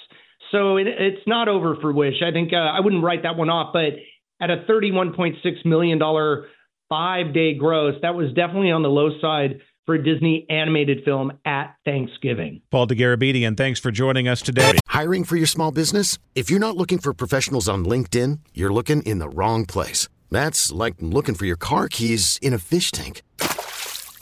So 0.52 0.78
it, 0.78 0.88
it's 0.88 1.28
not 1.28 1.48
over 1.48 1.76
for 1.82 1.92
Wish. 1.92 2.22
I 2.26 2.32
think 2.32 2.54
uh, 2.54 2.58
I 2.58 2.80
wouldn't 2.80 3.04
write 3.04 3.24
that 3.24 3.38
one 3.38 3.50
off, 3.50 3.74
but 3.74 3.94
at 4.42 4.50
a 4.50 4.66
31.6 4.70 5.36
million 5.66 6.00
dollar 6.00 6.48
5-day 6.92 7.54
gross, 7.56 7.96
that 8.02 8.16
was 8.16 8.34
definitely 8.34 8.72
on 8.72 8.82
the 8.82 8.90
low 8.90 9.10
side 9.22 9.62
for 9.86 9.96
a 9.96 10.04
Disney 10.04 10.46
animated 10.50 11.04
film 11.04 11.32
at 11.46 11.76
Thanksgiving. 11.86 12.62
Paul 12.70 12.88
Dergarabedian, 12.88 13.58
thanks 13.58 13.80
for 13.80 13.92
joining 13.92 14.28
us 14.28 14.42
today. 14.42 14.78
Hiring 14.88 15.24
for 15.24 15.36
your 15.36 15.48
small 15.48 15.72
business? 15.72 16.18
If 16.36 16.50
you're 16.50 16.60
not 16.60 16.78
looking 16.78 17.00
for 17.00 17.14
professionals 17.14 17.68
on 17.68 17.86
LinkedIn, 17.86 18.40
you're 18.54 18.74
looking 18.74 19.02
in 19.04 19.20
the 19.20 19.30
wrong 19.30 19.66
place. 19.66 20.08
That's 20.30 20.72
like 20.72 20.96
looking 21.00 21.36
for 21.36 21.46
your 21.46 21.58
car 21.58 21.88
keys 21.88 22.38
in 22.42 22.54
a 22.54 22.60
fish 22.60 22.92
tank. 22.92 23.22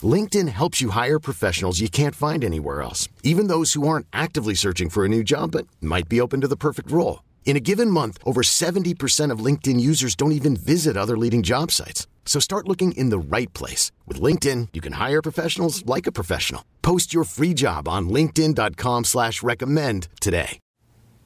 LinkedIn 0.02 0.48
helps 0.48 0.80
you 0.80 0.90
hire 0.90 1.18
professionals 1.18 1.80
you 1.80 1.88
can't 1.88 2.14
find 2.14 2.42
anywhere 2.42 2.80
else, 2.80 3.08
even 3.22 3.48
those 3.48 3.74
who 3.74 3.86
aren't 3.86 4.06
actively 4.12 4.54
searching 4.54 4.88
for 4.88 5.04
a 5.04 5.08
new 5.08 5.22
job 5.22 5.52
but 5.52 5.66
might 5.80 6.08
be 6.08 6.20
open 6.20 6.40
to 6.40 6.48
the 6.48 6.56
perfect 6.56 6.90
role. 6.90 7.22
In 7.44 7.56
a 7.56 7.60
given 7.60 7.90
month, 7.90 8.18
over 8.24 8.42
70% 8.42 9.30
of 9.30 9.44
LinkedIn 9.44 9.80
users 9.80 10.14
don't 10.14 10.32
even 10.32 10.56
visit 10.56 10.96
other 10.96 11.18
leading 11.18 11.42
job 11.42 11.70
sites. 11.70 12.06
So 12.30 12.38
start 12.38 12.68
looking 12.68 12.92
in 12.92 13.10
the 13.10 13.18
right 13.18 13.52
place. 13.54 13.90
With 14.06 14.20
LinkedIn, 14.20 14.68
you 14.72 14.80
can 14.80 14.92
hire 14.92 15.20
professionals 15.20 15.84
like 15.84 16.06
a 16.06 16.12
professional. 16.12 16.64
Post 16.80 17.12
your 17.12 17.24
free 17.24 17.52
job 17.54 17.88
on 17.88 18.08
linkedin.com 18.08 19.02
slash 19.04 19.42
recommend 19.42 20.06
today. 20.20 20.60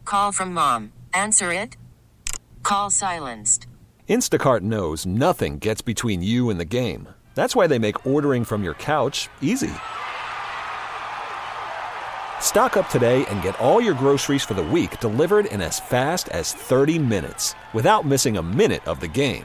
Call 0.07 0.33
from 0.33 0.55
mom. 0.55 0.95
Answer 1.13 1.53
it. 1.53 1.77
Call 2.63 2.89
silenced. 2.89 3.67
Instacart 4.09 4.63
knows 4.63 5.05
nothing 5.05 5.59
gets 5.59 5.83
between 5.83 6.23
you 6.23 6.49
and 6.49 6.59
the 6.59 6.65
game. 6.65 7.11
That's 7.35 7.55
why 7.55 7.67
they 7.67 7.79
make 7.79 8.07
ordering 8.07 8.45
from 8.45 8.65
your 8.65 8.75
couch 8.75 9.29
easy. 9.43 9.75
Stock 12.41 12.79
up 12.79 12.89
today 12.89 13.27
and 13.27 13.43
get 13.43 13.61
all 13.61 13.79
your 13.79 13.93
groceries 13.95 14.43
for 14.43 14.55
the 14.55 14.63
week 14.63 15.01
delivered 15.01 15.45
in 15.47 15.61
as 15.61 15.79
fast 15.79 16.31
as 16.31 16.55
30 16.55 16.99
minutes 16.99 17.55
without 17.75 18.07
missing 18.07 18.39
a 18.39 18.43
minute 18.43 18.87
of 18.89 19.01
the 19.01 19.09
game. 19.09 19.45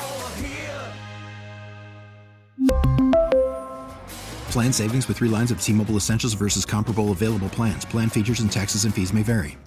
Plan 4.51 4.73
savings 4.73 5.07
with 5.07 5.17
three 5.17 5.29
lines 5.29 5.49
of 5.49 5.61
T 5.61 5.71
Mobile 5.71 5.95
Essentials 5.95 6.33
versus 6.33 6.65
comparable 6.65 7.11
available 7.11 7.47
plans. 7.49 7.85
Plan 7.85 8.09
features 8.09 8.41
and 8.41 8.51
taxes 8.51 8.83
and 8.83 8.93
fees 8.93 9.13
may 9.13 9.23
vary. 9.23 9.57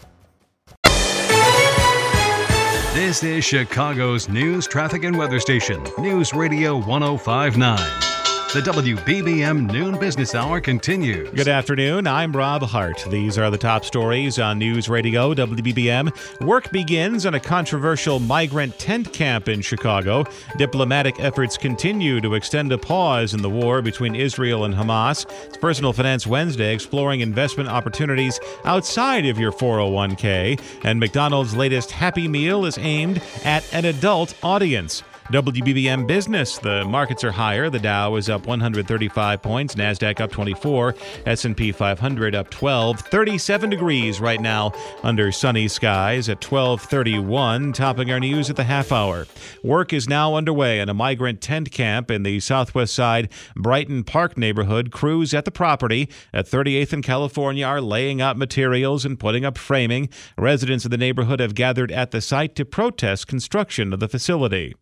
This 2.93 3.25
is 3.25 3.45
Chicago's 3.45 4.29
news, 4.29 4.69
traffic, 4.69 5.05
and 5.05 5.19
weather 5.19 5.41
station, 5.41 5.83
News 5.99 6.33
Radio 6.33 6.77
1059. 6.77 8.14
The 8.55 8.61
WBBM 8.61 9.73
Noon 9.73 9.99
Business 9.99 10.33
Hour 10.33 10.61
continues. 10.61 11.29
Good 11.31 11.49
afternoon. 11.49 12.07
I'm 12.07 12.31
Rob 12.31 12.63
Hart. 12.63 13.05
These 13.11 13.37
are 13.37 13.51
the 13.51 13.59
top 13.59 13.85
stories 13.85 14.39
on 14.39 14.61
News 14.61 14.89
Radio 14.89 15.35
WBBM. 15.35 16.41
Work 16.41 16.71
begins 16.71 17.27
on 17.27 17.35
a 17.35 17.41
controversial 17.41 18.21
migrant 18.21 18.79
tent 18.79 19.13
camp 19.13 19.49
in 19.49 19.61
Chicago. 19.61 20.25
Diplomatic 20.57 21.19
efforts 21.19 21.59
continue 21.59 22.21
to 22.21 22.35
extend 22.35 22.71
a 22.71 22.79
pause 22.79 23.35
in 23.35 23.43
the 23.43 23.51
war 23.51 23.83
between 23.83 24.15
Israel 24.15 24.67
and 24.67 24.73
Hamas. 24.73 25.29
It's 25.47 25.57
Personal 25.57 25.93
Finance 25.93 26.25
Wednesday, 26.25 26.73
exploring 26.73 27.23
investment 27.23 27.69
opportunities 27.69 28.39
outside 28.65 29.27
of 29.27 29.37
your 29.37 29.51
401k. 29.51 30.61
And 30.85 31.01
McDonald's 31.01 31.57
latest 31.57 31.91
Happy 31.91 32.29
Meal 32.29 32.67
is 32.67 32.79
aimed 32.79 33.21
at 33.43 33.65
an 33.75 33.85
adult 33.85 34.33
audience. 34.45 35.03
WBBM 35.33 36.07
Business. 36.07 36.59
The 36.59 36.85
markets 36.85 37.25
are 37.25 37.33
higher. 37.33 37.71
The 37.71 37.79
Dow 37.79 38.17
is 38.17 38.29
up 38.29 38.47
135 38.47 39.41
points, 39.41 39.75
Nasdaq 39.75 40.21
up 40.21 40.31
24, 40.31 40.95
S&P 41.25 41.73
500 41.73 42.35
up 42.35 42.51
12, 42.51 43.01
37 43.01 43.71
degrees 43.71 44.21
right 44.21 44.41
now 44.41 44.73
under 45.03 45.33
sunny 45.33 45.67
skies 45.67 46.29
at 46.29 46.43
12:31, 46.43 47.73
topping 47.73 48.11
our 48.11 48.21
news 48.21 48.51
at 48.51 48.57
the 48.57 48.65
half 48.65 48.93
hour. 48.93 49.27
Work 49.63 49.95
is 49.95 50.09
now 50.09 50.35
underway 50.35 50.79
in 50.79 50.91
a 50.91 50.95
migrant 50.95 51.41
tent 51.41 51.71
camp 51.71 52.11
in 52.11 52.23
the 52.23 52.39
southwest 52.41 52.95
side 52.95 53.31
Brighton 53.57 54.05
Park 54.05 54.37
neighborhood. 54.37 54.91
Crews 54.91 55.33
at 55.33 55.47
the 55.47 55.51
property 55.51 56.11
at 56.35 56.47
38th 56.47 56.93
and 56.93 57.03
California 57.03 57.65
are 57.65 57.81
laying 57.81 58.21
out 58.21 58.37
materials 58.37 59.07
and 59.07 59.19
putting 59.19 59.45
up 59.45 59.57
framing. 59.57 60.11
Residents 60.37 60.85
of 60.85 60.91
the 60.91 60.99
neighborhood 60.99 61.41
have 61.41 61.55
gathered 61.55 61.91
at 61.91 62.11
the 62.11 62.21
site 62.21 62.55
to 62.57 62.67
protest 62.67 63.27
construction 63.27 63.95
of 63.95 64.01
the 64.01 64.09
facility. 64.09 64.75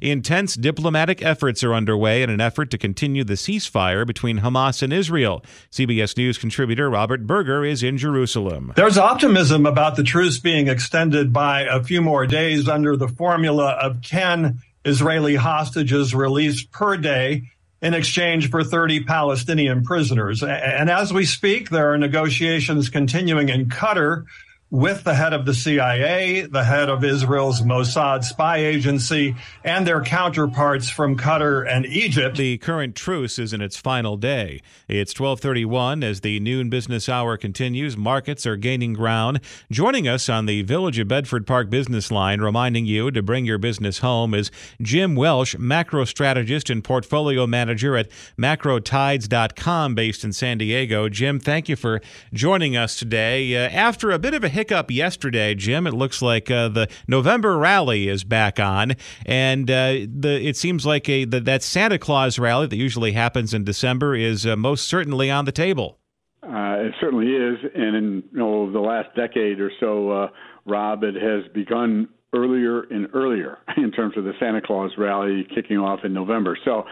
Intense 0.00 0.54
diplomatic 0.54 1.22
efforts 1.24 1.64
are 1.64 1.74
underway 1.74 2.22
in 2.22 2.30
an 2.30 2.40
effort 2.40 2.70
to 2.70 2.78
continue 2.78 3.24
the 3.24 3.34
ceasefire 3.34 4.06
between 4.06 4.40
Hamas 4.40 4.82
and 4.82 4.92
Israel. 4.92 5.44
CBS 5.70 6.16
News 6.16 6.38
contributor 6.38 6.90
Robert 6.90 7.26
Berger 7.26 7.64
is 7.64 7.82
in 7.82 7.98
Jerusalem. 7.98 8.72
There's 8.76 8.98
optimism 8.98 9.66
about 9.66 9.96
the 9.96 10.02
truce 10.02 10.38
being 10.38 10.68
extended 10.68 11.32
by 11.32 11.62
a 11.62 11.82
few 11.82 12.00
more 12.00 12.26
days 12.26 12.68
under 12.68 12.96
the 12.96 13.08
formula 13.08 13.70
of 13.80 14.02
10 14.02 14.60
Israeli 14.84 15.34
hostages 15.34 16.14
released 16.14 16.70
per 16.70 16.96
day 16.96 17.42
in 17.82 17.94
exchange 17.94 18.50
for 18.50 18.64
30 18.64 19.04
Palestinian 19.04 19.84
prisoners. 19.84 20.42
And 20.42 20.88
as 20.90 21.12
we 21.12 21.26
speak, 21.26 21.70
there 21.70 21.92
are 21.92 21.98
negotiations 21.98 22.88
continuing 22.88 23.48
in 23.48 23.66
Qatar 23.66 24.24
with 24.70 25.04
the 25.04 25.14
head 25.14 25.32
of 25.32 25.46
the 25.46 25.54
CIA, 25.54 26.42
the 26.42 26.64
head 26.64 26.88
of 26.88 27.04
Israel's 27.04 27.62
Mossad 27.62 28.24
spy 28.24 28.58
agency, 28.58 29.36
and 29.62 29.86
their 29.86 30.02
counterparts 30.02 30.90
from 30.90 31.16
Qatar 31.16 31.64
and 31.70 31.86
Egypt. 31.86 32.36
The 32.36 32.58
current 32.58 32.96
truce 32.96 33.38
is 33.38 33.52
in 33.52 33.60
its 33.60 33.76
final 33.76 34.16
day. 34.16 34.60
It's 34.88 35.14
12:31 35.14 36.02
as 36.02 36.22
the 36.22 36.40
noon 36.40 36.68
business 36.68 37.08
hour 37.08 37.36
continues. 37.36 37.96
Markets 37.96 38.44
are 38.44 38.56
gaining 38.56 38.92
ground. 38.92 39.40
Joining 39.70 40.08
us 40.08 40.28
on 40.28 40.46
the 40.46 40.62
Village 40.62 40.98
of 40.98 41.06
Bedford 41.06 41.46
Park 41.46 41.70
business 41.70 42.10
line 42.10 42.40
reminding 42.40 42.86
you 42.86 43.12
to 43.12 43.22
bring 43.22 43.44
your 43.44 43.58
business 43.58 43.98
home 43.98 44.34
is 44.34 44.50
Jim 44.82 45.14
Welsh, 45.14 45.56
macro 45.58 46.04
strategist 46.04 46.70
and 46.70 46.82
portfolio 46.82 47.46
manager 47.46 47.96
at 47.96 48.08
macrotides.com 48.36 49.94
based 49.94 50.24
in 50.24 50.32
San 50.32 50.58
Diego. 50.58 51.08
Jim, 51.08 51.38
thank 51.38 51.68
you 51.68 51.76
for 51.76 52.00
joining 52.32 52.76
us 52.76 52.98
today. 52.98 53.54
Uh, 53.54 53.68
after 53.68 54.10
a 54.10 54.18
bit 54.18 54.34
of 54.34 54.42
a 54.42 54.56
hiccup 54.66 54.90
yesterday, 54.90 55.54
Jim. 55.54 55.86
It 55.86 55.94
looks 55.94 56.20
like 56.20 56.50
uh, 56.50 56.68
the 56.68 56.88
November 57.06 57.56
rally 57.56 58.08
is 58.08 58.24
back 58.24 58.58
on, 58.58 58.94
and 59.24 59.70
uh, 59.70 60.06
the 60.12 60.40
it 60.42 60.56
seems 60.56 60.84
like 60.84 61.08
a 61.08 61.24
the, 61.24 61.40
that 61.40 61.62
Santa 61.62 61.98
Claus 61.98 62.38
rally 62.38 62.66
that 62.66 62.76
usually 62.76 63.12
happens 63.12 63.54
in 63.54 63.62
December 63.62 64.16
is 64.16 64.44
uh, 64.44 64.56
most 64.56 64.88
certainly 64.88 65.30
on 65.30 65.44
the 65.44 65.52
table. 65.52 65.98
Uh, 66.42 66.78
it 66.78 66.94
certainly 67.00 67.26
is, 67.26 67.58
and 67.74 67.96
in 67.96 68.22
you 68.32 68.38
know, 68.38 68.72
the 68.72 68.80
last 68.80 69.08
decade 69.16 69.60
or 69.60 69.70
so, 69.80 70.10
uh, 70.10 70.28
Rob, 70.64 71.04
it 71.04 71.14
has 71.14 71.44
begun 71.52 72.08
earlier 72.34 72.82
and 72.82 73.08
earlier 73.14 73.58
in 73.76 73.92
terms 73.92 74.16
of 74.16 74.24
the 74.24 74.32
Santa 74.40 74.60
Claus 74.60 74.90
rally 74.98 75.46
kicking 75.54 75.78
off 75.78 76.00
in 76.04 76.12
November. 76.12 76.58
So, 76.64 76.84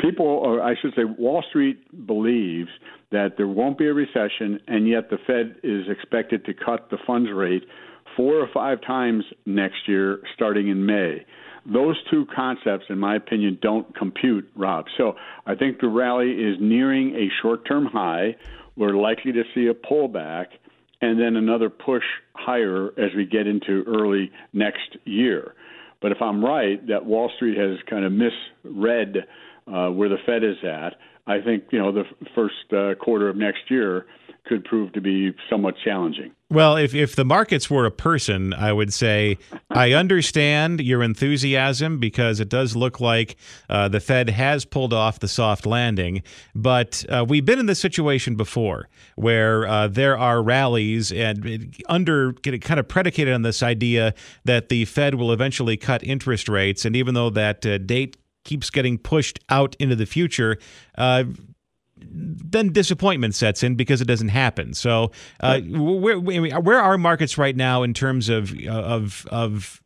people, 0.00 0.26
or 0.26 0.62
I 0.62 0.74
should 0.80 0.94
say, 0.94 1.04
Wall 1.04 1.44
Street 1.48 2.06
believes 2.06 2.70
that 3.10 3.36
there 3.36 3.48
won't 3.48 3.78
be 3.78 3.86
a 3.86 3.94
recession, 3.94 4.60
and 4.66 4.86
yet 4.86 5.10
the 5.10 5.18
Fed 5.26 5.56
is 5.62 5.86
expected 5.88 6.44
to 6.44 6.54
cut 6.54 6.90
the 6.90 6.98
funds 7.06 7.30
rate 7.34 7.64
four 8.16 8.34
or 8.34 8.48
five 8.52 8.80
times 8.82 9.24
next 9.46 9.86
year, 9.86 10.20
starting 10.34 10.68
in 10.68 10.84
May. 10.84 11.24
Those 11.64 11.96
two 12.10 12.26
concepts, 12.34 12.86
in 12.88 12.98
my 12.98 13.16
opinion, 13.16 13.58
don't 13.60 13.94
compute, 13.94 14.50
Rob. 14.56 14.86
So 14.96 15.14
I 15.46 15.54
think 15.54 15.80
the 15.80 15.88
rally 15.88 16.30
is 16.30 16.56
nearing 16.60 17.14
a 17.14 17.28
short 17.42 17.66
term 17.66 17.86
high. 17.86 18.36
We're 18.76 18.96
likely 18.96 19.32
to 19.32 19.42
see 19.54 19.66
a 19.66 19.74
pullback 19.74 20.46
and 21.00 21.20
then 21.20 21.36
another 21.36 21.70
push 21.70 22.02
higher 22.34 22.88
as 22.98 23.10
we 23.16 23.24
get 23.24 23.46
into 23.46 23.84
early 23.86 24.30
next 24.52 24.96
year. 25.04 25.54
But 26.00 26.12
if 26.12 26.22
I'm 26.22 26.44
right 26.44 26.84
that 26.88 27.04
Wall 27.04 27.30
Street 27.36 27.58
has 27.58 27.78
kind 27.88 28.04
of 28.04 28.12
misread 28.12 29.26
uh, 29.72 29.90
where 29.90 30.08
the 30.08 30.18
Fed 30.26 30.44
is 30.44 30.56
at, 30.64 30.94
I 31.26 31.40
think 31.40 31.64
you 31.70 31.78
know 31.78 31.92
the 31.92 32.04
first 32.34 32.72
uh, 32.72 32.94
quarter 32.94 33.28
of 33.28 33.36
next 33.36 33.70
year 33.70 34.06
could 34.48 34.64
prove 34.64 34.92
to 34.94 35.00
be 35.00 35.32
somewhat 35.50 35.74
challenging. 35.84 36.32
Well, 36.50 36.76
if, 36.76 36.94
if 36.94 37.14
the 37.14 37.26
markets 37.26 37.68
were 37.68 37.84
a 37.84 37.90
person, 37.90 38.54
I 38.54 38.72
would 38.72 38.94
say 38.94 39.36
I 39.70 39.92
understand 39.92 40.80
your 40.80 41.02
enthusiasm 41.02 41.98
because 41.98 42.40
it 42.40 42.48
does 42.48 42.74
look 42.74 43.00
like 43.00 43.36
uh, 43.68 43.88
the 43.88 44.00
Fed 44.00 44.30
has 44.30 44.64
pulled 44.64 44.94
off 44.94 45.20
the 45.20 45.28
soft 45.28 45.66
landing. 45.66 46.22
But 46.54 47.04
uh, 47.10 47.26
we've 47.28 47.44
been 47.44 47.58
in 47.58 47.66
this 47.66 47.78
situation 47.78 48.34
before 48.34 48.88
where 49.16 49.66
uh, 49.66 49.88
there 49.88 50.16
are 50.16 50.42
rallies 50.42 51.12
and 51.12 51.76
under 51.86 52.32
kind 52.32 52.80
of 52.80 52.88
predicated 52.88 53.34
on 53.34 53.42
this 53.42 53.62
idea 53.62 54.14
that 54.44 54.70
the 54.70 54.86
Fed 54.86 55.16
will 55.16 55.32
eventually 55.32 55.76
cut 55.76 56.02
interest 56.02 56.48
rates. 56.48 56.86
And 56.86 56.96
even 56.96 57.12
though 57.12 57.28
that 57.28 57.66
uh, 57.66 57.76
date 57.76 58.16
keeps 58.48 58.70
getting 58.70 58.96
pushed 58.96 59.38
out 59.50 59.76
into 59.78 59.94
the 59.94 60.06
future, 60.06 60.56
uh, 60.96 61.24
then 62.00 62.72
disappointment 62.72 63.34
sets 63.34 63.62
in 63.62 63.74
because 63.74 64.00
it 64.00 64.06
doesn't 64.06 64.28
happen. 64.28 64.72
So, 64.72 65.12
uh, 65.40 65.60
where, 65.60 66.18
where 66.18 66.80
are 66.80 66.96
markets 66.96 67.36
right 67.36 67.56
now 67.56 67.82
in 67.82 67.92
terms 67.92 68.28
of 68.28 68.56
of 68.66 69.26
of 69.30 69.82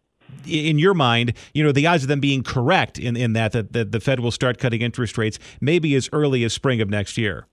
in 0.46 0.79
your 0.79 0.94
mind, 0.94 1.35
you 1.55 1.64
know, 1.64 1.72
the 1.72 1.87
odds 1.87 2.05
of 2.05 2.09
them 2.09 2.20
being 2.20 2.42
correct 2.42 2.98
in, 2.98 3.16
in 3.16 3.33
that, 3.35 3.53
that 3.53 3.72
that 3.72 3.92
the 3.92 4.01
Fed 4.01 4.20
will 4.20 4.31
start 4.31 4.59
cutting 4.59 4.83
interest 4.83 5.18
rates 5.18 5.38
maybe 5.61 5.94
as 5.94 6.09
early 6.12 6.44
as 6.44 6.53
spring 6.53 6.81
of 6.81 6.88
next 6.88 7.18
year? 7.18 7.46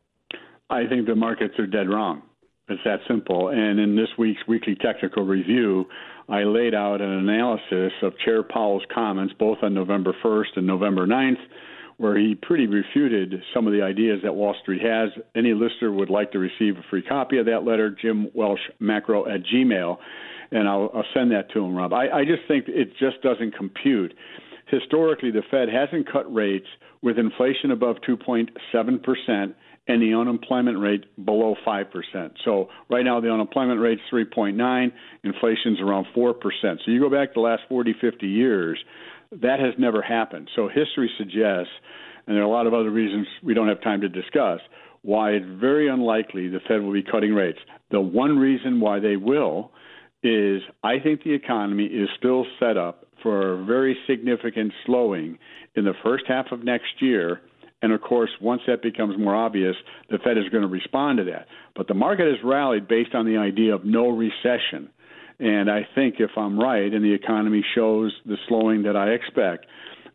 I 0.70 0.86
think 0.86 1.08
the 1.08 1.16
markets 1.16 1.56
are 1.58 1.68
dead 1.68 1.90
wrong. 1.90 2.22
It's 2.68 2.82
that 2.86 3.00
simple. 3.08 3.50
And 3.50 3.80
in 3.80 3.96
this 3.96 4.10
week's 4.18 4.42
weekly 4.48 4.76
technical 4.76 5.24
review, 5.26 5.88
I 6.30 6.44
laid 6.44 6.76
out 6.76 7.02
an 7.02 7.10
analysis 7.10 7.94
of 8.04 8.18
Chair 8.20 8.44
Powell's 8.44 8.84
comments 8.94 9.34
both 9.38 9.58
on 9.64 9.74
November 9.74 10.14
1st 10.24 10.58
and 10.58 10.68
November 10.68 11.08
9th 11.08 11.40
where 12.00 12.18
he 12.18 12.34
pretty 12.34 12.66
refuted 12.66 13.42
some 13.54 13.68
of 13.68 13.74
the 13.74 13.82
ideas 13.82 14.22
that 14.24 14.34
Wall 14.34 14.56
Street 14.62 14.82
has. 14.82 15.10
Any 15.36 15.54
listener 15.54 15.92
would 15.92 16.10
like 16.10 16.32
to 16.32 16.40
receive 16.40 16.78
a 16.78 16.84
free 16.90 17.02
copy 17.02 17.40
of 17.40 17.46
that 17.48 17.66
letter, 17.66 17.90
Jim 17.90 18.30
Welsh 18.34 18.62
Macro 18.80 19.28
at 19.28 19.42
Gmail, 19.44 19.98
and 20.52 20.66
I'll, 20.66 20.90
I'll 20.94 21.04
send 21.14 21.32
that 21.32 21.52
to 21.52 21.60
him, 21.60 21.76
Rob. 21.76 21.92
I, 21.92 22.10
I 22.10 22.24
just 22.24 22.48
think 22.48 22.70
it 22.70 22.92
just 22.98 23.22
doesn't 23.22 23.54
compute. 23.54 24.14
Historically, 24.68 25.30
the 25.30 25.42
Fed 25.52 25.68
hasn't 25.68 26.10
cut 26.10 26.34
rates 26.34 26.68
with 27.02 27.20
inflation 27.20 27.72
above 27.72 27.98
2.7 28.08 28.48
percent 29.04 29.56
and 29.90 30.00
the 30.04 30.14
unemployment 30.14 30.80
rate 30.80 31.04
below 31.26 31.56
5%. 31.66 32.32
So 32.46 32.70
right 32.90 33.04
now 33.04 33.20
the 33.20 33.32
unemployment 33.32 33.82
rate 33.82 33.98
is 33.98 34.14
3.9, 34.14 34.92
inflation's 35.24 35.82
around 35.82 36.06
4%. 36.16 36.36
So 36.62 36.78
you 36.92 37.00
go 37.00 37.10
back 37.10 37.34
the 37.34 37.40
last 37.40 37.64
40, 37.68 37.96
50 38.00 38.28
years, 38.28 38.80
that 39.32 39.60
has 39.60 39.74
never 39.80 40.04
happened. 40.04 40.48
So 40.56 40.68
history 40.68 41.10
suggests, 41.18 41.74
and 42.28 42.36
there 42.36 42.44
are 42.44 42.46
a 42.46 42.50
lot 42.50 42.68
of 42.68 42.76
other 42.76 42.92
reasons 42.92 43.26
we 43.44 43.56
don't 43.56 43.68
have 43.68 43.82
time 43.82 44.02
to 44.02 44.10
discuss, 44.10 44.60
why 45.02 45.32
it's 45.32 45.46
very 45.60 45.90
unlikely 45.90 46.50
the 46.50 46.60
Fed 46.68 46.84
will 46.84 46.94
be 46.94 47.04
cutting 47.04 47.34
rates. 47.34 47.60
The 47.90 48.00
one 48.00 48.38
reason 48.38 48.80
why 48.80 49.00
they 49.00 49.16
will 49.16 49.72
is 50.22 50.62
I 50.84 51.00
think 51.00 51.24
the 51.24 51.34
economy 51.34 51.86
is 51.86 52.10
still 52.16 52.46
set 52.60 52.78
up 52.78 53.08
for 53.24 53.54
a 53.54 53.66
very 53.66 53.98
significant 54.06 54.72
slowing 54.86 55.40
in 55.76 55.84
the 55.84 55.94
first 56.04 56.26
half 56.28 56.52
of 56.52 56.64
next 56.64 57.02
year. 57.02 57.42
And 57.82 57.94
of 57.94 58.02
course, 58.02 58.30
once 58.42 58.62
that 58.68 58.82
becomes 58.82 59.18
more 59.18 59.36
obvious, 59.36 59.76
the 60.10 60.18
Fed 60.18 60.38
is 60.38 60.50
going 60.50 60.64
to 60.64 60.68
respond 60.68 61.20
to 61.20 61.24
that. 61.26 61.48
But 61.76 61.88
the 61.88 61.94
market 61.94 62.28
has 62.28 62.44
rallied 62.44 62.88
based 62.88 63.16
on 63.16 63.26
the 63.26 63.38
idea 63.38 63.74
of 63.74 63.86
no 63.86 64.10
recession. 64.10 64.90
And 65.40 65.72
I 65.72 65.88
think 65.96 66.16
if 66.20 66.32
I'm 66.36 66.60
right 66.60 66.94
and 66.94 67.04
the 67.04 67.14
economy 67.14 67.64
shows 67.76 68.14
the 68.26 68.36
slowing 68.48 68.84
that 68.84 68.98
I 68.98 69.12
expect, 69.12 69.66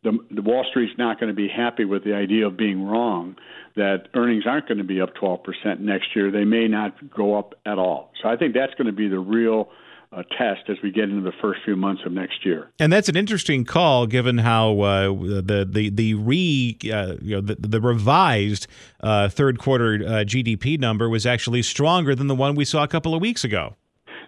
the, 0.03 0.19
the 0.31 0.43
Wall 0.43 0.67
Street's 0.69 0.93
not 0.99 1.19
going 1.19 1.29
to 1.29 1.35
be 1.35 1.49
happy 1.49 1.87
with 1.87 2.05
the 2.05 2.15
idea 2.15 2.47
of 2.47 2.59
being 2.59 2.85
wrong 2.85 3.37
that 3.77 4.09
earnings 4.15 4.45
aren't 4.47 4.69
going 4.69 4.79
to 4.79 4.85
be 4.85 5.01
up 5.01 5.15
12% 5.21 5.81
next 5.81 6.15
year. 6.15 6.31
They 6.31 6.45
may 6.45 6.69
not 6.69 7.11
go 7.11 7.39
up 7.39 7.55
at 7.65 7.79
all. 7.79 8.11
So 8.23 8.29
I 8.29 8.37
think 8.37 8.55
that's 8.55 8.75
going 8.75 8.87
to 8.87 8.93
be 8.93 9.09
the 9.09 9.19
real 9.19 9.71
uh, 10.15 10.23
test 10.39 10.69
as 10.69 10.77
we 10.83 10.91
get 10.91 11.05
into 11.05 11.23
the 11.23 11.37
first 11.43 11.61
few 11.65 11.77
months 11.77 12.03
of 12.07 12.13
next 12.13 12.45
year. 12.45 12.71
And 12.79 12.93
that's 12.93 13.09
an 13.09 13.17
interesting 13.17 13.65
call, 13.65 14.07
given 14.07 14.39
how 14.39 14.81
uh, 14.81 15.09
the 15.09 15.67
the 15.69 15.91
the 15.91 16.15
re 16.15 16.77
uh, 16.93 17.17
you 17.21 17.37
know 17.37 17.41
the, 17.41 17.57
the 17.57 17.81
revised 17.81 18.67
uh, 19.01 19.29
third 19.29 19.59
quarter 19.59 19.95
uh, 19.95 20.11
GDP 20.25 20.79
number 20.79 21.09
was 21.09 21.27
actually 21.27 21.63
stronger 21.63 22.15
than 22.15 22.27
the 22.27 22.35
one 22.35 22.55
we 22.55 22.65
saw 22.65 22.83
a 22.83 22.89
couple 22.89 23.15
of 23.15 23.21
weeks 23.21 23.45
ago. 23.45 23.77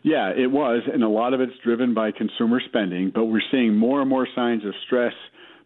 Yeah, 0.03 0.31
it 0.31 0.51
was, 0.51 0.83
and 0.92 1.03
a 1.03 1.09
lot 1.09 1.35
of 1.35 1.40
it's 1.40 1.57
driven 1.64 1.92
by 1.92 2.12
consumer 2.12 2.61
spending, 2.64 3.11
but 3.12 3.25
we're 3.25 3.42
seeing 3.51 3.75
more 3.75 4.01
and 4.01 4.09
more 4.09 4.29
signs 4.37 4.64
of 4.64 4.72
stress 4.87 5.14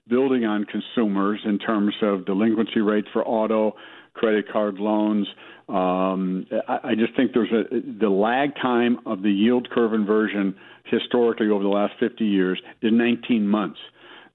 building 0.08 0.44
on 0.44 0.64
consumers 0.64 1.40
in 1.44 1.58
terms 1.58 1.94
of 2.02 2.24
delinquency 2.26 2.80
rates 2.80 3.08
for 3.12 3.26
auto, 3.26 3.76
credit 4.20 4.52
card 4.52 4.78
loans. 4.78 5.26
Um, 5.68 6.46
I, 6.68 6.90
I 6.90 6.94
just 6.94 7.16
think 7.16 7.32
there's 7.32 7.50
a 7.50 7.98
the 7.98 8.10
lag 8.10 8.54
time 8.56 8.98
of 9.06 9.22
the 9.22 9.30
yield 9.30 9.70
curve 9.70 9.94
inversion 9.94 10.54
historically 10.84 11.48
over 11.48 11.62
the 11.62 11.70
last 11.70 11.94
50 11.98 12.24
years 12.24 12.60
is 12.82 12.92
19 12.92 13.48
months. 13.48 13.78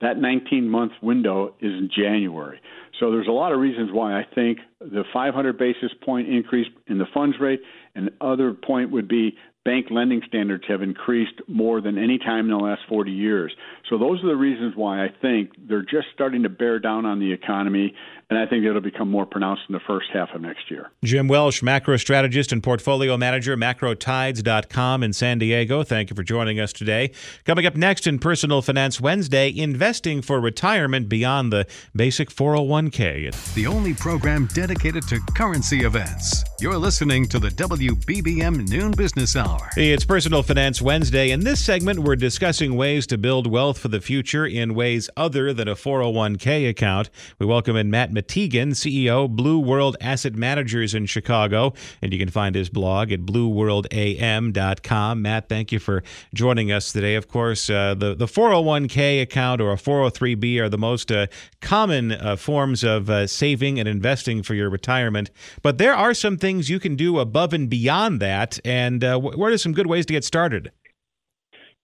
That 0.01 0.17
19 0.17 0.67
month 0.67 0.93
window 1.01 1.53
is 1.61 1.71
in 1.71 1.89
January. 1.95 2.59
So 2.99 3.11
there's 3.11 3.27
a 3.27 3.31
lot 3.31 3.51
of 3.51 3.59
reasons 3.59 3.91
why 3.91 4.19
I 4.19 4.23
think 4.33 4.59
the 4.79 5.03
500 5.13 5.57
basis 5.57 5.91
point 6.03 6.29
increase 6.29 6.67
in 6.87 6.97
the 6.97 7.05
funds 7.13 7.37
rate, 7.39 7.61
and 7.93 8.09
other 8.21 8.53
point 8.53 8.91
would 8.91 9.07
be 9.07 9.37
bank 9.65 9.87
lending 9.89 10.21
standards 10.27 10.63
have 10.67 10.81
increased 10.81 11.41
more 11.47 11.81
than 11.81 11.97
any 11.97 12.19
time 12.19 12.45
in 12.45 12.51
the 12.51 12.63
last 12.63 12.81
40 12.87 13.11
years. 13.11 13.53
So 13.89 13.97
those 13.97 14.23
are 14.23 14.27
the 14.27 14.35
reasons 14.35 14.73
why 14.75 15.03
I 15.03 15.09
think 15.21 15.51
they're 15.67 15.81
just 15.81 16.07
starting 16.13 16.43
to 16.43 16.49
bear 16.49 16.79
down 16.79 17.05
on 17.05 17.19
the 17.19 17.33
economy, 17.33 17.93
and 18.29 18.39
I 18.39 18.45
think 18.45 18.65
it'll 18.65 18.81
become 18.81 19.09
more 19.09 19.25
pronounced 19.25 19.63
in 19.69 19.73
the 19.73 19.79
first 19.85 20.07
half 20.11 20.29
of 20.33 20.41
next 20.41 20.71
year. 20.71 20.91
Jim 21.03 21.27
Welsh, 21.27 21.61
macro 21.61 21.97
strategist 21.97 22.51
and 22.51 22.63
portfolio 22.63 23.17
manager, 23.17 23.55
macrotides.com 23.55 25.03
in 25.03 25.13
San 25.13 25.37
Diego. 25.37 25.83
Thank 25.83 26.09
you 26.09 26.15
for 26.15 26.23
joining 26.23 26.59
us 26.59 26.73
today. 26.73 27.11
Coming 27.45 27.65
up 27.65 27.75
next 27.75 28.07
in 28.07 28.17
Personal 28.17 28.61
Finance 28.61 28.99
Wednesday, 28.99 29.55
investing 29.55 30.21
for 30.21 30.39
retirement 30.39 31.07
beyond 31.07 31.53
the 31.53 31.67
basic 31.95 32.29
401k. 32.29 33.53
The 33.53 33.67
only 33.67 33.93
program 33.93 34.47
dedicated 34.53 35.07
to 35.09 35.19
currency 35.35 35.83
events. 35.83 36.43
You're 36.59 36.77
listening 36.77 37.27
to 37.27 37.39
the 37.39 37.49
WBBM 37.49 38.67
Noon 38.69 38.91
Business 38.91 39.35
Hour. 39.35 39.69
It's 39.77 40.05
Personal 40.05 40.41
Finance 40.41 40.81
Wednesday. 40.81 41.31
In 41.31 41.41
this 41.41 41.63
segment, 41.63 41.99
we're 41.99 42.15
discussing 42.15 42.75
ways 42.75 43.05
to 43.07 43.17
build 43.17 43.45
wealth 43.45 43.77
for 43.77 43.89
the 43.89 44.01
future 44.01 44.45
in 44.45 44.73
ways 44.73 45.09
other 45.15 45.53
than 45.53 45.67
a 45.67 45.75
401k 45.75 46.69
account. 46.69 47.09
We 47.39 47.45
welcome 47.45 47.75
in 47.75 47.91
Matt 47.91 48.14
Mattigan, 48.15 48.71
CEO, 48.71 49.29
Blue 49.29 49.59
World 49.59 49.97
Asset 50.01 50.35
Managers 50.35 50.93
in 50.93 51.05
Chicago. 51.05 51.73
And 52.01 52.13
you 52.13 52.19
can 52.19 52.29
find 52.29 52.55
his 52.55 52.69
blog 52.69 53.11
at 53.11 53.21
blueworldam.com. 53.21 55.21
Matt, 55.21 55.49
thank 55.49 55.71
you 55.71 55.79
for 55.79 56.03
joining 56.33 56.71
us 56.71 56.91
today. 56.91 57.15
Of 57.15 57.27
course, 57.27 57.69
uh, 57.69 57.93
the, 57.93 58.15
the 58.15 58.25
401k 58.25 59.21
account 59.21 59.61
or 59.61 59.71
a 59.71 59.75
403b 59.75 60.59
are 60.59 60.69
the 60.69 60.77
most 60.77 61.11
uh, 61.11 61.27
common 61.61 62.13
uh, 62.13 62.35
forms 62.35 62.83
of 62.83 63.09
uh, 63.09 63.27
saving 63.27 63.79
and 63.79 63.87
investing 63.87 64.43
for 64.43 64.55
your 64.55 64.69
retirement. 64.69 65.29
But 65.61 65.77
there 65.77 65.93
are 65.93 66.13
some 66.13 66.37
things 66.37 66.69
you 66.69 66.79
can 66.79 66.95
do 66.95 67.19
above 67.19 67.53
and 67.53 67.69
beyond 67.69 68.21
that. 68.21 68.59
And 68.65 69.03
uh, 69.03 69.19
what 69.19 69.51
are 69.51 69.57
some 69.57 69.73
good 69.73 69.87
ways 69.87 70.05
to 70.07 70.13
get 70.13 70.23
started? 70.23 70.71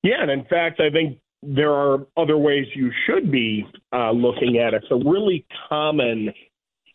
Yeah, 0.03 0.21
and 0.21 0.31
in 0.31 0.45
fact, 0.45 0.79
I 0.79 0.89
think 0.89 1.19
there 1.43 1.73
are 1.73 2.05
other 2.17 2.37
ways 2.37 2.65
you 2.75 2.91
should 3.05 3.31
be 3.31 3.65
uh, 3.93 4.11
looking 4.11 4.57
at 4.57 4.73
it. 4.73 4.83
It's 4.83 4.91
a 4.91 5.09
really 5.09 5.45
common 5.69 6.33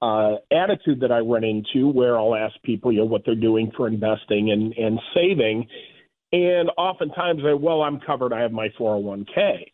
uh, 0.00 0.36
attitude 0.52 1.00
that 1.00 1.10
I 1.10 1.18
run 1.18 1.44
into 1.44 1.88
where 1.88 2.18
I'll 2.18 2.34
ask 2.34 2.54
people, 2.62 2.92
you 2.92 3.00
know, 3.00 3.06
what 3.06 3.22
they're 3.24 3.34
doing 3.34 3.72
for 3.76 3.88
investing 3.88 4.50
and, 4.52 4.72
and 4.74 5.00
saving. 5.14 5.66
And 6.32 6.70
oftentimes 6.76 7.42
they, 7.42 7.54
well, 7.54 7.82
I'm 7.82 8.00
covered. 8.00 8.32
I 8.32 8.40
have 8.40 8.52
my 8.52 8.68
401k. 8.78 9.64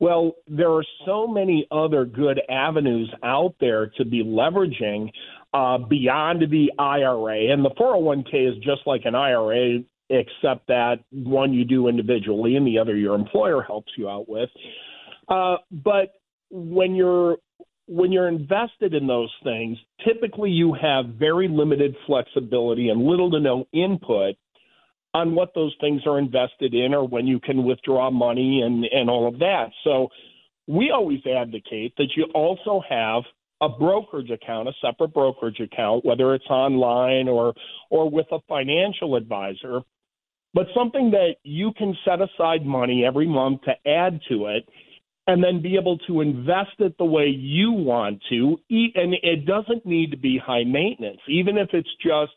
Well, 0.00 0.36
there 0.46 0.70
are 0.70 0.84
so 1.04 1.26
many 1.26 1.66
other 1.72 2.04
good 2.04 2.40
avenues 2.48 3.12
out 3.24 3.56
there 3.60 3.88
to 3.98 4.04
be 4.04 4.22
leveraging 4.22 5.10
uh, 5.52 5.78
beyond 5.78 6.42
the 6.50 6.70
IRA. 6.78 7.52
And 7.52 7.64
the 7.64 7.70
401k 7.70 8.48
is 8.48 8.56
just 8.58 8.86
like 8.86 9.02
an 9.06 9.16
IRA, 9.16 9.80
except 10.10 10.66
that 10.68 10.96
one 11.10 11.52
you 11.52 11.64
do 11.64 11.88
individually 11.88 12.56
and 12.56 12.66
the 12.66 12.78
other 12.78 12.96
your 12.96 13.14
employer 13.14 13.62
helps 13.62 13.92
you 13.96 14.08
out 14.08 14.28
with. 14.28 14.48
Uh, 15.28 15.56
but 15.70 16.14
when 16.50 16.94
you're 16.94 17.36
when 17.86 18.12
you're 18.12 18.28
invested 18.28 18.92
in 18.92 19.06
those 19.06 19.32
things, 19.42 19.78
typically 20.06 20.50
you 20.50 20.74
have 20.74 21.06
very 21.06 21.48
limited 21.48 21.96
flexibility 22.06 22.90
and 22.90 23.02
little 23.02 23.30
to 23.30 23.40
no 23.40 23.66
input 23.72 24.36
on 25.14 25.34
what 25.34 25.54
those 25.54 25.74
things 25.80 26.02
are 26.06 26.18
invested 26.18 26.74
in 26.74 26.92
or 26.92 27.08
when 27.08 27.26
you 27.26 27.40
can 27.40 27.64
withdraw 27.64 28.10
money 28.10 28.60
and, 28.60 28.84
and 28.84 29.08
all 29.08 29.26
of 29.26 29.38
that. 29.38 29.70
So 29.84 30.08
we 30.66 30.90
always 30.90 31.20
advocate 31.26 31.94
that 31.96 32.10
you 32.14 32.26
also 32.34 32.82
have 32.88 33.22
a 33.60 33.68
brokerage 33.68 34.30
account, 34.30 34.68
a 34.68 34.72
separate 34.82 35.14
brokerage 35.14 35.58
account, 35.60 36.04
whether 36.04 36.34
it's 36.34 36.46
online 36.46 37.26
or 37.26 37.54
or 37.90 38.08
with 38.10 38.26
a 38.30 38.38
financial 38.48 39.16
advisor, 39.16 39.80
but 40.58 40.66
something 40.74 41.12
that 41.12 41.36
you 41.44 41.70
can 41.78 41.96
set 42.04 42.18
aside 42.20 42.66
money 42.66 43.04
every 43.06 43.28
month 43.28 43.60
to 43.62 43.70
add 43.88 44.18
to 44.28 44.46
it. 44.46 44.68
and 45.28 45.44
then 45.44 45.62
be 45.62 45.76
able 45.76 45.98
to 45.98 46.20
invest 46.22 46.80
it 46.80 46.96
the 46.98 47.04
way 47.04 47.26
you 47.28 47.70
want 47.70 48.20
to. 48.30 48.58
And 48.70 49.14
it 49.22 49.44
doesn't 49.44 49.86
need 49.86 50.10
to 50.10 50.16
be 50.16 50.36
high 50.36 50.64
maintenance, 50.64 51.20
even 51.28 51.58
if 51.58 51.68
it's 51.74 51.94
just 52.02 52.32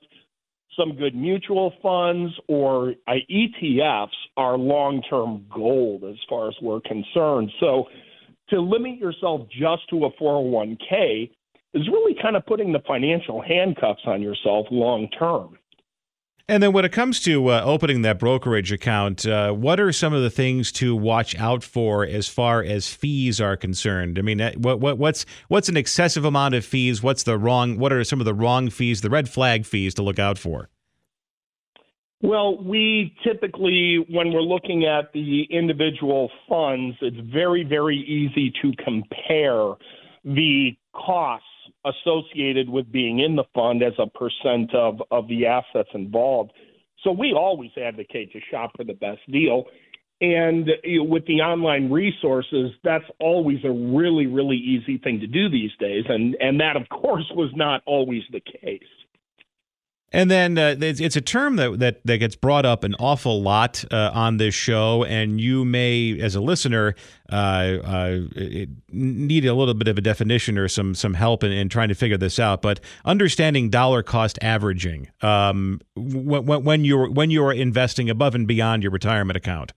some 0.78 0.98
good 0.98 1.16
mutual 1.16 1.74
funds 1.82 2.32
or 2.48 2.94
uh, 3.08 3.14
ETFs 3.32 4.20
are 4.38 4.56
long 4.58 5.02
term 5.10 5.46
gold 5.52 6.04
as 6.04 6.18
far 6.30 6.50
as 6.50 6.56
we're 6.62 6.82
concerned. 6.82 7.50
So 7.60 7.86
to 8.50 8.60
limit 8.60 9.00
yourself 9.00 9.48
just 9.50 9.90
to 9.90 10.06
a 10.06 10.12
401k 10.22 11.32
is 11.74 11.88
really 11.88 12.16
kind 12.22 12.36
of 12.36 12.46
putting 12.46 12.72
the 12.72 12.82
financial 12.86 13.42
handcuffs 13.42 14.04
on 14.06 14.22
yourself 14.22 14.68
long 14.70 15.08
term. 15.18 15.58
And 16.48 16.62
then 16.62 16.74
when 16.74 16.86
it 16.86 16.92
comes 16.92 17.20
to 17.22 17.48
uh, 17.48 17.62
opening 17.64 18.02
that 18.02 18.20
brokerage 18.20 18.72
account, 18.72 19.26
uh, 19.26 19.52
what 19.52 19.80
are 19.80 19.92
some 19.92 20.14
of 20.14 20.22
the 20.22 20.30
things 20.30 20.72
to 20.74 20.96
watch 20.96 21.38
out 21.38 21.64
for 21.64 22.04
as 22.04 22.28
far 22.28 22.64
as 22.64 22.94
fees 22.94 23.40
are 23.40 23.56
concerned? 23.56 24.18
I 24.18 24.22
mean, 24.22 24.40
what, 24.58 24.80
what, 24.80 24.98
what's 24.98 25.26
what's 25.48 25.70
an 25.70 25.78
excessive 25.78 26.26
amount 26.26 26.56
of 26.56 26.66
fees? 26.66 27.02
What's 27.04 27.24
the 27.24 27.38
wrong? 27.38 27.78
What 27.78 27.94
are 27.94 28.04
some 28.04 28.20
of 28.20 28.26
the 28.26 28.34
wrong 28.34 28.70
fees, 28.70 29.02
the 29.02 29.10
red 29.10 29.30
flag 29.30 29.66
fees 29.66 29.94
to 29.96 30.04
look 30.04 30.20
out 30.20 30.38
for? 30.38 30.70
Well, 32.24 32.64
we 32.64 33.16
typically, 33.24 34.06
when 34.10 34.32
we're 34.32 34.42
looking 34.42 34.86
at 34.86 35.12
the 35.12 35.48
individual 35.50 36.30
funds, 36.48 36.96
it's 37.02 37.18
very, 37.34 37.64
very 37.64 37.98
easy 37.98 38.54
to 38.62 38.72
compare 38.84 39.74
the 40.24 40.78
costs 40.94 41.48
associated 41.86 42.70
with 42.70 42.92
being 42.92 43.20
in 43.20 43.36
the 43.36 43.44
fund 43.54 43.82
as 43.84 43.94
a 43.98 44.08
percent 44.08 44.74
of, 44.76 45.02
of 45.12 45.28
the 45.28 45.46
assets 45.46 45.90
involved. 45.94 46.52
So 47.04 47.12
we 47.12 47.34
always 47.34 47.72
advocate 47.78 48.32
to 48.34 48.40
shop 48.52 48.72
for 48.78 48.84
the 48.84 48.94
best 48.94 49.20
deal. 49.32 49.66
And 50.22 50.70
with 51.10 51.26
the 51.26 51.42
online 51.42 51.90
resources, 51.90 52.72
that's 52.84 53.06
always 53.20 53.58
a 53.64 53.72
really, 53.72 54.28
really 54.28 54.58
easy 54.58 55.00
thing 55.00 55.20
to 55.20 55.28
do 55.28 55.50
these 55.50 55.72
days. 55.80 56.06
And, 56.08 56.36
and 56.40 56.60
that, 56.60 56.76
of 56.76 56.88
course, 56.90 57.26
was 57.36 57.50
not 57.56 57.82
always 57.88 58.22
the 58.32 58.42
case. 58.42 58.84
And 60.14 60.30
then 60.30 60.58
uh, 60.58 60.76
it's, 60.80 61.00
it's, 61.00 61.16
a 61.16 61.22
term 61.22 61.56
that, 61.56 61.80
that, 61.80 62.06
that 62.06 62.18
gets 62.18 62.36
brought 62.36 62.66
up 62.66 62.84
an 62.84 62.96
awful 63.00 63.42
lot 63.42 63.86
uh, 63.92 64.12
on 64.14 64.38
this 64.38 64.54
show, 64.54 65.06
and 65.06 65.40
you 65.40 65.64
may, 65.64 66.20
as 66.20 66.36
a 66.36 66.42
listener, 66.42 66.96
uh, 67.32 67.36
uh 67.36 68.20
need 68.92 69.46
a 69.46 69.54
little 69.54 69.74
bit 69.74 69.88
of 69.88 69.98
a 69.98 70.02
definition 70.02 70.58
or 70.58 70.68
some 70.68 70.94
some 70.94 71.14
help 71.14 71.46
in, 71.46 71.52
in 71.54 71.70
trying 71.70 71.88
to 71.88 71.96
figure 71.96 72.18
this 72.18 72.40
out. 72.40 72.62
But 72.62 72.82
understanding 73.06 73.70
dollar 73.70 74.04
cost 74.04 74.38
averaging 74.42 75.10
um, 75.22 75.80
when, 75.96 76.46
when 76.66 76.84
you're 76.84 77.10
when 77.10 77.32
you're 77.32 77.54
investing 77.54 78.10
above 78.10 78.36
and 78.36 78.46
beyond 78.46 78.84
your 78.84 78.92
retirement 78.92 79.38
account. 79.38 79.72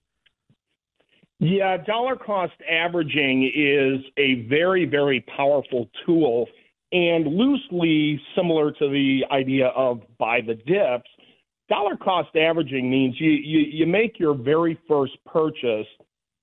Yeah, 1.38 1.77
dollar 1.77 2.16
cost 2.16 2.55
averaging 2.68 3.53
is 3.55 4.05
a 4.16 4.47
very 4.49 4.85
very 4.85 5.20
powerful 5.20 5.88
tool 6.05 6.49
and 6.94 7.26
loosely 7.26 8.20
similar 8.37 8.70
to 8.70 8.88
the 8.88 9.24
idea 9.33 9.66
of 9.66 10.00
buy 10.16 10.40
the 10.40 10.54
dips, 10.54 11.11
dollar 11.68 11.96
cost 11.96 12.35
averaging 12.37 12.88
means 12.88 13.16
you, 13.18 13.33
you, 13.33 13.59
you 13.59 13.87
make 13.87 14.20
your 14.20 14.33
very 14.33 14.78
first 14.87 15.12
purchase 15.26 15.88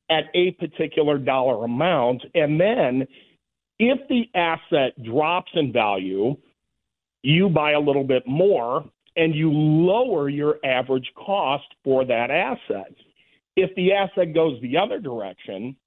at 0.09 0.25
a 0.35 0.51
particular 0.51 1.17
dollar 1.17 1.63
amount. 1.63 2.21
And 2.35 2.59
then 2.59 3.07
if 3.79 3.99
the 4.09 4.25
asset 4.37 5.01
drops 5.01 5.51
in 5.53 5.71
value, 5.71 6.35
you 7.23 7.47
buy 7.47 7.71
a 7.71 7.79
little 7.79 8.03
bit 8.03 8.27
more 8.27 8.83
and 9.15 9.33
you 9.33 9.51
lower 9.53 10.27
your 10.27 10.57
average 10.65 11.09
cost 11.15 11.63
for 11.81 12.03
that 12.03 12.29
asset. 12.29 12.93
If 13.55 13.73
the 13.75 13.93
asset 13.93 14.33
goes 14.33 14.61
the 14.61 14.77
other 14.77 14.99
direction, 14.99 15.77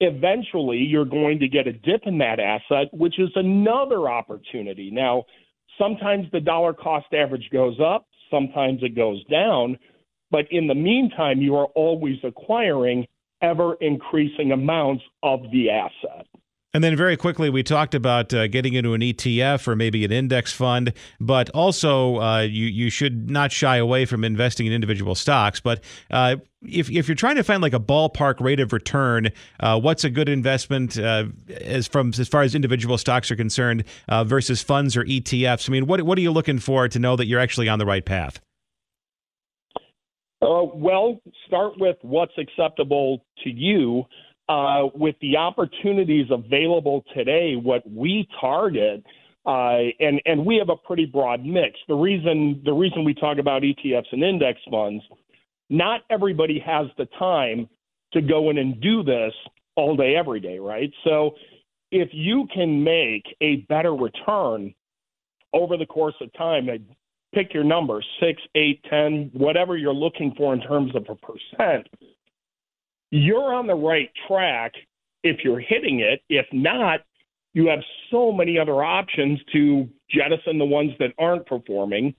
eventually 0.00 0.78
you're 0.78 1.04
going 1.04 1.38
to 1.38 1.48
get 1.48 1.66
a 1.66 1.72
dip 1.72 2.02
in 2.04 2.18
that 2.18 2.40
asset, 2.40 2.88
which 2.92 3.18
is 3.18 3.30
another 3.34 4.08
opportunity. 4.08 4.90
Now, 4.90 5.24
sometimes 5.78 6.26
the 6.32 6.40
dollar 6.40 6.72
cost 6.72 7.06
average 7.12 7.48
goes 7.52 7.78
up, 7.80 8.06
sometimes 8.30 8.82
it 8.82 8.96
goes 8.96 9.22
down, 9.26 9.78
but 10.30 10.46
in 10.50 10.66
the 10.66 10.74
meantime, 10.74 11.40
you 11.40 11.56
are 11.56 11.66
always 11.74 12.16
acquiring 12.24 13.06
ever 13.42 13.74
increasing 13.80 14.52
amounts 14.52 15.02
of 15.22 15.42
the 15.52 15.70
asset. 15.70 16.26
And 16.72 16.84
then 16.84 16.96
very 16.96 17.16
quickly, 17.16 17.50
we 17.50 17.64
talked 17.64 17.96
about 17.96 18.32
uh, 18.32 18.46
getting 18.46 18.74
into 18.74 18.94
an 18.94 19.00
ETF 19.00 19.66
or 19.66 19.74
maybe 19.74 20.04
an 20.04 20.12
index 20.12 20.52
fund, 20.52 20.92
but 21.18 21.50
also 21.50 22.20
uh, 22.20 22.40
you 22.42 22.66
you 22.66 22.90
should 22.90 23.28
not 23.28 23.50
shy 23.50 23.76
away 23.76 24.04
from 24.04 24.22
investing 24.22 24.66
in 24.66 24.72
individual 24.72 25.16
stocks. 25.16 25.58
But 25.58 25.82
uh, 26.12 26.36
if 26.62 26.88
if 26.88 27.08
you're 27.08 27.16
trying 27.16 27.34
to 27.36 27.42
find 27.42 27.60
like 27.60 27.72
a 27.72 27.80
ballpark 27.80 28.40
rate 28.40 28.60
of 28.60 28.72
return, 28.72 29.30
uh, 29.58 29.80
what's 29.80 30.04
a 30.04 30.10
good 30.10 30.28
investment 30.28 30.96
uh, 30.96 31.24
as 31.60 31.88
from 31.88 32.12
as 32.16 32.28
far 32.28 32.42
as 32.42 32.54
individual 32.54 32.98
stocks 32.98 33.32
are 33.32 33.36
concerned 33.36 33.82
uh, 34.08 34.22
versus 34.22 34.62
funds 34.62 34.96
or 34.96 35.02
ETFs? 35.04 35.68
I 35.68 35.72
mean, 35.72 35.86
what 35.86 36.02
what 36.02 36.18
are 36.18 36.22
you 36.22 36.30
looking 36.30 36.60
for 36.60 36.86
to 36.86 36.98
know 37.00 37.16
that 37.16 37.26
you're 37.26 37.40
actually 37.40 37.68
on 37.68 37.80
the 37.80 37.86
right 37.86 38.04
path? 38.04 38.40
well, 40.74 41.20
start 41.46 41.72
with 41.78 41.96
what's 42.02 42.32
acceptable 42.38 43.24
to 43.44 43.50
you 43.50 44.04
uh, 44.50 44.88
with 44.96 45.14
the 45.20 45.36
opportunities 45.36 46.26
available 46.28 47.04
today, 47.14 47.54
what 47.54 47.88
we 47.88 48.26
target, 48.40 49.04
uh, 49.46 49.78
and 50.00 50.20
and 50.26 50.44
we 50.44 50.56
have 50.56 50.70
a 50.70 50.76
pretty 50.76 51.06
broad 51.06 51.44
mix. 51.44 51.78
The 51.86 51.94
reason 51.94 52.60
the 52.64 52.72
reason 52.72 53.04
we 53.04 53.14
talk 53.14 53.38
about 53.38 53.62
ETFs 53.62 54.10
and 54.10 54.24
index 54.24 54.58
funds, 54.68 55.04
not 55.70 56.00
everybody 56.10 56.58
has 56.66 56.88
the 56.98 57.06
time 57.16 57.68
to 58.12 58.20
go 58.20 58.50
in 58.50 58.58
and 58.58 58.80
do 58.80 59.04
this 59.04 59.32
all 59.76 59.94
day 59.94 60.16
every 60.16 60.40
day, 60.40 60.58
right? 60.58 60.92
So 61.04 61.36
if 61.92 62.08
you 62.12 62.48
can 62.52 62.82
make 62.82 63.24
a 63.40 63.58
better 63.68 63.94
return 63.94 64.74
over 65.52 65.76
the 65.76 65.86
course 65.86 66.16
of 66.20 66.32
time, 66.32 66.68
pick 67.32 67.54
your 67.54 67.62
number 67.62 68.02
six, 68.18 68.42
eight, 68.56 68.84
ten, 68.90 69.30
whatever 69.32 69.76
you're 69.76 69.94
looking 69.94 70.34
for 70.36 70.52
in 70.52 70.60
terms 70.60 70.92
of 70.96 71.06
a 71.08 71.14
percent 71.14 71.86
you're 73.10 73.54
on 73.54 73.66
the 73.66 73.74
right 73.74 74.10
track 74.26 74.72
if 75.22 75.38
you're 75.44 75.60
hitting 75.60 76.00
it. 76.00 76.20
If 76.28 76.46
not, 76.52 77.00
you 77.52 77.68
have 77.68 77.80
so 78.10 78.32
many 78.32 78.58
other 78.58 78.82
options 78.82 79.40
to 79.52 79.88
jettison 80.08 80.58
the 80.58 80.64
ones 80.64 80.92
that 80.98 81.12
aren't 81.18 81.46
performing 81.46 82.14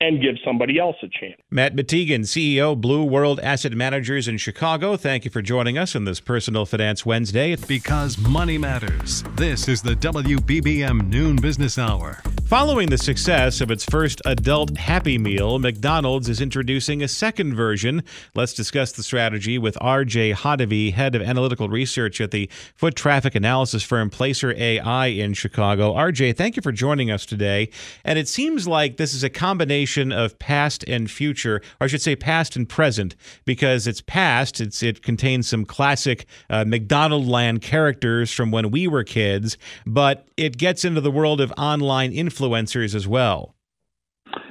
and 0.00 0.20
give 0.20 0.34
somebody 0.44 0.80
else 0.80 0.96
a 1.02 1.08
chance. 1.08 1.40
Matt 1.48 1.76
Mattigan, 1.76 2.22
CEO, 2.22 2.78
Blue 2.78 3.04
World 3.04 3.38
Asset 3.40 3.72
Managers 3.72 4.26
in 4.26 4.36
Chicago. 4.36 4.96
Thank 4.96 5.24
you 5.24 5.30
for 5.30 5.42
joining 5.42 5.78
us 5.78 5.94
on 5.94 6.04
this 6.04 6.18
Personal 6.18 6.66
Finance 6.66 7.06
Wednesday. 7.06 7.54
Because 7.54 8.18
money 8.18 8.58
matters. 8.58 9.22
This 9.36 9.68
is 9.68 9.80
the 9.80 9.94
WBBM 9.94 11.08
Noon 11.08 11.36
Business 11.36 11.78
Hour. 11.78 12.20
Following 12.52 12.90
the 12.90 12.98
success 12.98 13.62
of 13.62 13.70
its 13.70 13.82
first 13.82 14.20
adult 14.26 14.76
Happy 14.76 15.16
Meal, 15.16 15.58
McDonald's 15.58 16.28
is 16.28 16.38
introducing 16.38 17.02
a 17.02 17.08
second 17.08 17.54
version. 17.54 18.02
Let's 18.34 18.52
discuss 18.52 18.92
the 18.92 19.02
strategy 19.02 19.56
with 19.56 19.74
RJ 19.76 20.34
Hottovy, 20.34 20.92
head 20.92 21.14
of 21.14 21.22
analytical 21.22 21.70
research 21.70 22.20
at 22.20 22.30
the 22.30 22.50
foot 22.74 22.94
traffic 22.94 23.34
analysis 23.34 23.82
firm 23.82 24.10
Placer 24.10 24.52
AI 24.54 25.06
in 25.06 25.32
Chicago. 25.32 25.94
RJ, 25.94 26.36
thank 26.36 26.56
you 26.56 26.60
for 26.60 26.72
joining 26.72 27.10
us 27.10 27.24
today. 27.24 27.70
And 28.04 28.18
it 28.18 28.28
seems 28.28 28.68
like 28.68 28.98
this 28.98 29.14
is 29.14 29.24
a 29.24 29.30
combination 29.30 30.12
of 30.12 30.38
past 30.38 30.84
and 30.86 31.10
future, 31.10 31.62
or 31.80 31.84
I 31.84 31.86
should 31.86 32.02
say 32.02 32.14
past 32.14 32.54
and 32.54 32.68
present, 32.68 33.16
because 33.46 33.86
it's 33.86 34.02
past, 34.02 34.60
it's, 34.60 34.82
it 34.82 35.02
contains 35.02 35.48
some 35.48 35.64
classic 35.64 36.26
uh, 36.50 36.66
McDonald 36.66 37.26
land 37.26 37.62
characters 37.62 38.30
from 38.30 38.50
when 38.50 38.70
we 38.70 38.86
were 38.86 39.04
kids, 39.04 39.56
but 39.86 40.26
it 40.36 40.58
gets 40.58 40.84
into 40.84 41.00
the 41.00 41.10
world 41.10 41.40
of 41.40 41.50
online 41.56 42.12
influence 42.12 42.41
influencers 42.42 42.94
as 42.94 43.06
well. 43.06 43.54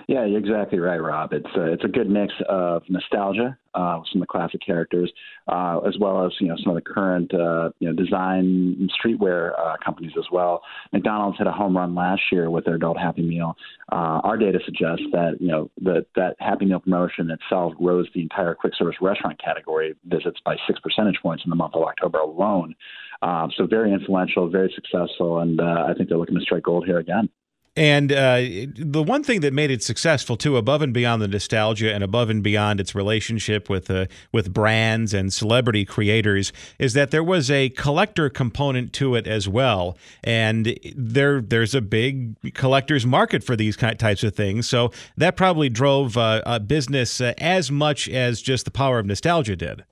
Yeah, 0.08 0.25
you're 0.25 0.39
exactly 0.39 0.80
right, 0.80 1.01
Rob. 1.01 1.32
It's 1.32 1.47
a, 1.56 1.71
it's 1.71 1.84
a 1.84 1.88
good 1.88 2.10
mix 2.10 2.34
of 2.49 2.84
nostalgia 2.89 3.58
uh, 3.73 4.01
some 4.12 4.21
of 4.21 4.27
the 4.27 4.32
classic 4.32 4.62
characters, 4.65 5.12
uh, 5.47 5.80
as 5.88 5.97
well 5.99 6.25
as 6.25 6.32
you 6.39 6.47
know 6.47 6.56
some 6.63 6.75
of 6.75 6.84
the 6.84 6.89
current 6.89 7.34
uh, 7.34 7.69
you 7.80 7.88
know 7.88 7.95
design 7.95 8.89
streetwear 8.89 9.58
uh, 9.58 9.75
companies 9.84 10.12
as 10.17 10.25
well. 10.32 10.62
McDonald's 10.91 11.38
had 11.38 11.47
a 11.47 11.51
home 11.51 11.75
run 11.75 11.95
last 11.95 12.21
year 12.32 12.49
with 12.49 12.65
their 12.65 12.75
adult 12.75 12.97
Happy 12.97 13.21
Meal. 13.21 13.56
Uh, 13.91 14.19
our 14.23 14.38
data 14.38 14.60
suggests 14.65 15.06
that 15.12 15.38
you 15.39 15.47
know 15.47 15.69
that 15.82 16.06
that 16.15 16.36
Happy 16.39 16.65
Meal 16.65 16.80
promotion 16.80 17.30
itself 17.32 17.73
rose 17.80 18.08
the 18.13 18.21
entire 18.21 18.56
quick 18.56 18.73
service 18.75 18.95
restaurant 19.01 19.41
category 19.43 19.95
visits 20.06 20.39
by 20.43 20.56
six 20.67 20.80
percentage 20.80 21.19
points 21.21 21.43
in 21.45 21.49
the 21.49 21.56
month 21.56 21.75
of 21.75 21.84
October 21.84 22.19
alone. 22.19 22.75
Uh, 23.21 23.47
so 23.56 23.67
very 23.67 23.93
influential, 23.93 24.49
very 24.49 24.73
successful, 24.73 25.39
and 25.39 25.62
I 25.62 25.93
think 25.93 26.10
they're 26.10 26.17
looking 26.17 26.36
to 26.36 26.41
strike 26.41 26.63
gold 26.63 26.86
here 26.86 26.97
again. 26.97 27.30
And 27.77 28.12
uh, 28.12 28.41
the 28.75 29.01
one 29.01 29.23
thing 29.23 29.39
that 29.41 29.53
made 29.53 29.71
it 29.71 29.81
successful 29.81 30.36
too, 30.36 30.57
above 30.57 30.81
and 30.81 30.93
beyond 30.93 31.21
the 31.21 31.27
nostalgia 31.29 31.93
and 31.93 32.03
above 32.03 32.29
and 32.29 32.43
beyond 32.43 32.81
its 32.81 32.93
relationship 32.93 33.69
with 33.69 33.89
uh, 33.89 34.07
with 34.34 34.53
brands 34.53 35.13
and 35.13 35.31
celebrity 35.31 35.86
creators, 35.86 36.51
is 36.79 36.91
that 36.93 37.12
there 37.12 37.23
was 37.23 37.49
a 37.49 37.69
collector 37.69 38.29
component 38.29 38.91
to 38.93 39.15
it 39.15 39.25
as 39.25 39.47
well. 39.47 39.97
And 40.21 40.77
there 40.97 41.39
there's 41.39 41.73
a 41.73 41.79
big 41.81 42.53
collector's 42.53 43.05
market 43.05 43.41
for 43.41 43.55
these 43.55 43.77
types 43.77 44.23
of 44.23 44.36
things. 44.36 44.67
So 44.67 44.91
that 45.15 45.38
probably 45.38 45.69
drove 45.69 46.17
uh, 46.17 46.60
business 46.60 47.21
uh, 47.21 47.34
as 47.38 47.71
much 47.71 48.10
as 48.10 48.41
just 48.41 48.65
the 48.65 48.71
power 48.71 48.99
of 48.99 49.05
nostalgia 49.05 49.55
did. 49.55 49.86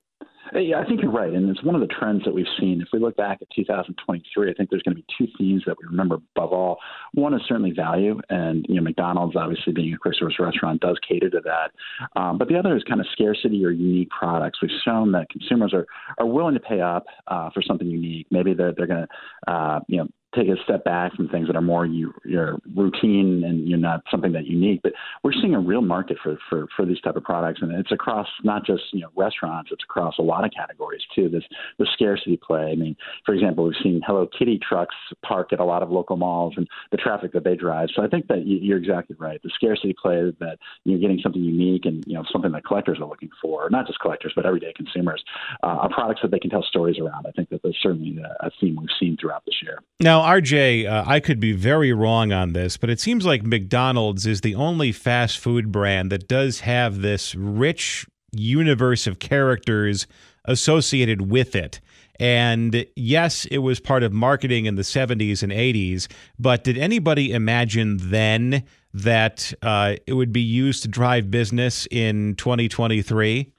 Yeah, 0.54 0.80
I 0.80 0.86
think 0.86 1.02
you're 1.02 1.12
right, 1.12 1.32
and 1.32 1.50
it's 1.50 1.64
one 1.64 1.76
of 1.76 1.82
the 1.82 1.88
trends 1.88 2.24
that 2.26 2.34
we've 2.34 2.46
seen. 2.60 2.82
If 2.82 2.88
we 2.92 3.00
look 3.00 3.16
back 3.16 3.40
at 3.42 3.48
2023, 3.56 4.50
I 4.50 4.54
think 4.54 4.70
there's 4.70 4.82
going 4.82 4.96
to 4.96 5.02
be 5.02 5.06
two 5.18 5.28
themes 5.38 5.64
that 5.68 5.76
we 5.80 5.88
remember 5.88 6.16
above 6.36 6.52
all. 6.52 6.80
One 7.14 7.34
is 7.34 7.42
certainly 7.48 7.72
value, 7.72 8.20
and 8.30 8.66
you 8.68 8.76
know, 8.76 8.82
McDonald's 8.82 9.36
obviously 9.36 9.74
being 9.74 9.94
a 9.94 9.98
quick 9.98 10.16
service 10.16 10.40
restaurant 10.40 10.82
does 10.82 10.98
cater 11.08 11.30
to 11.30 11.42
that. 11.44 12.20
Um, 12.20 12.38
but 12.38 12.48
the 12.48 12.58
other 12.58 12.76
is 12.76 12.84
kind 12.84 13.00
of 13.00 13.08
scarcity 13.12 13.64
or 13.64 13.72
unique 13.72 14.10
products. 14.10 14.60
We've 14.62 14.72
shown 14.84 15.12
that 15.12 15.30
consumers 15.30 15.74
are 15.74 15.86
are 16.18 16.26
willing 16.26 16.56
to 16.56 16.60
pay 16.60 16.82
up 16.82 17.06
uh, 17.28 17.52
for 17.52 17.62
something 17.62 17.88
unique. 17.88 18.28
Maybe 18.32 18.54
they're 18.54 18.74
they're 18.74 18.88
going 18.88 19.06
to 19.06 19.52
uh, 19.52 19.80
you 19.88 19.98
know 19.98 20.08
take 20.36 20.48
a 20.48 20.56
step 20.63 20.84
back 20.84 21.13
from 21.15 21.28
things 21.28 21.48
that 21.48 21.56
are 21.56 21.62
more 21.62 21.86
you, 21.86 22.13
your 22.24 22.60
routine 22.76 23.44
and 23.44 23.68
you're 23.68 23.80
not 23.80 24.02
something 24.12 24.32
that 24.34 24.46
unique. 24.46 24.82
But 24.84 24.94
we're 25.24 25.34
seeing 25.34 25.56
a 25.56 25.60
real 25.60 25.82
market 25.82 26.18
for, 26.22 26.38
for, 26.50 26.68
for 26.76 26.86
these 26.86 27.00
type 27.02 27.15
of 27.15 27.24
products, 27.24 27.62
and 27.62 27.72
it's 27.72 27.92
across 27.92 28.28
not 28.44 28.65
just 28.65 28.84
you 28.92 29.02
know 29.02 29.10
restaurants, 29.15 29.72
it's 29.72 29.84
across 29.84 30.18
a 30.20 30.22
lot 30.22 30.46
of 30.46 30.52
categories 30.52 31.02
too. 31.15 31.30
This 31.30 31.44
the 31.78 31.88
scarcity 31.94 32.38
play. 32.38 32.72
I 32.72 32.76
mean, 32.76 32.96
for 33.26 33.34
example, 33.34 33.63
we've 33.63 33.74
seen 33.82 34.02
Hello 34.06 34.28
Kitty 34.38 34.60
trucks 34.60 34.96
park 35.26 35.52
at 35.52 35.60
a 35.60 35.65
lot 35.65 35.82
of 35.82 35.89
local 35.89 36.15
malls 36.15 36.54
and 36.58 36.68
the 36.92 36.98
traffic 36.98 37.34
that 37.34 37.44
they 37.44 37.56
drive. 37.56 37.89
So 37.96 38.04
I 38.04 38.08
think 38.08 38.28
that 38.28 38.46
you're 38.46 38.78
exactly 38.78 39.15
right. 39.20 39.42
The 39.42 39.52
scarcity 39.56 39.96
play 40.00 40.32
that 40.39 40.60
you're 40.86 41.00
getting 41.00 41.20
something 41.24 41.44
unique 41.44 41.86
and 41.86 42.04
you 42.06 42.13
know 42.13 42.24
something 42.32 42.52
that 42.52 42.65
collectors 42.65 43.00
are 43.00 43.08
looking 43.08 43.30
for, 43.42 43.70
not 43.70 43.88
just 43.88 44.00
collectors 44.00 44.34
but 44.36 44.46
everyday 44.46 44.74
consumers, 44.74 45.24
uh, 45.63 45.68
are 45.68 45.89
products 45.89 46.22
that 46.22 46.32
they 46.32 46.39
can 46.39 46.50
tell 46.50 46.63
stories 46.63 47.00
around. 47.00 47.26
I 47.28 47.32
think 47.32 47.50
that 47.50 47.62
that's 47.63 47.78
certainly 47.82 48.20
a 48.42 48.52
theme 48.62 48.78
we've 48.80 48.89
seen 49.00 49.18
throughout 49.20 49.44
this 49.46 49.56
year. 49.63 49.80
Now 50.00 50.19
now, 50.20 50.26
RJ, 50.26 50.86
uh, 50.90 51.04
I 51.08 51.20
could 51.20 51.40
be 51.40 51.54
very 51.54 51.94
wrong 51.94 52.32
on 52.32 52.54
this, 52.54 52.78
but 52.78 52.90
it 52.90 53.00
seems 53.00 53.26
like 53.26 53.44
McDonald's 53.44 54.26
is 54.26 54.42
the 54.42 54.56
only 54.56 54.92
fast 54.92 55.40
food 55.40 55.72
brand 55.72 56.12
that 56.12 56.28
does 56.28 56.62
have 56.62 57.02
this 57.02 57.36
rich 57.36 58.06
universe 58.32 59.08
of 59.08 59.20
characters 59.20 60.08
associated 60.46 61.30
with 61.30 61.56
it. 61.56 61.80
And 62.20 62.86
yes, 62.96 63.46
it 63.46 63.60
was 63.60 63.80
part 63.80 64.04
of 64.04 64.12
marketing 64.12 64.66
in 64.66 64.76
the 64.76 64.82
70s 64.82 65.42
and 65.42 65.54
80s, 65.54 66.08
but 66.38 66.66
did 66.66 66.78
anybody 66.78 67.32
imagine 67.32 67.98
then 68.02 68.64
that 68.94 69.54
uh, 69.62 69.96
it 70.06 70.14
would 70.14 70.34
be 70.34 70.42
used 70.42 70.82
to 70.82 70.90
drive 70.90 71.32
business 71.32 71.88
in 71.92 72.36
2023? 72.36 73.54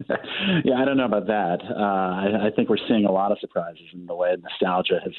yeah, 0.64 0.76
I 0.80 0.84
don't 0.84 0.96
know 0.96 1.06
about 1.06 1.26
that. 1.26 1.58
Uh, 1.68 1.82
I, 1.82 2.46
I 2.46 2.50
think 2.54 2.68
we're 2.68 2.76
seeing 2.86 3.04
a 3.04 3.10
lot 3.10 3.32
of 3.32 3.38
surprises 3.40 3.82
in 3.92 4.06
the 4.06 4.14
way 4.14 4.36
nostalgia 4.40 5.00
has 5.02 5.12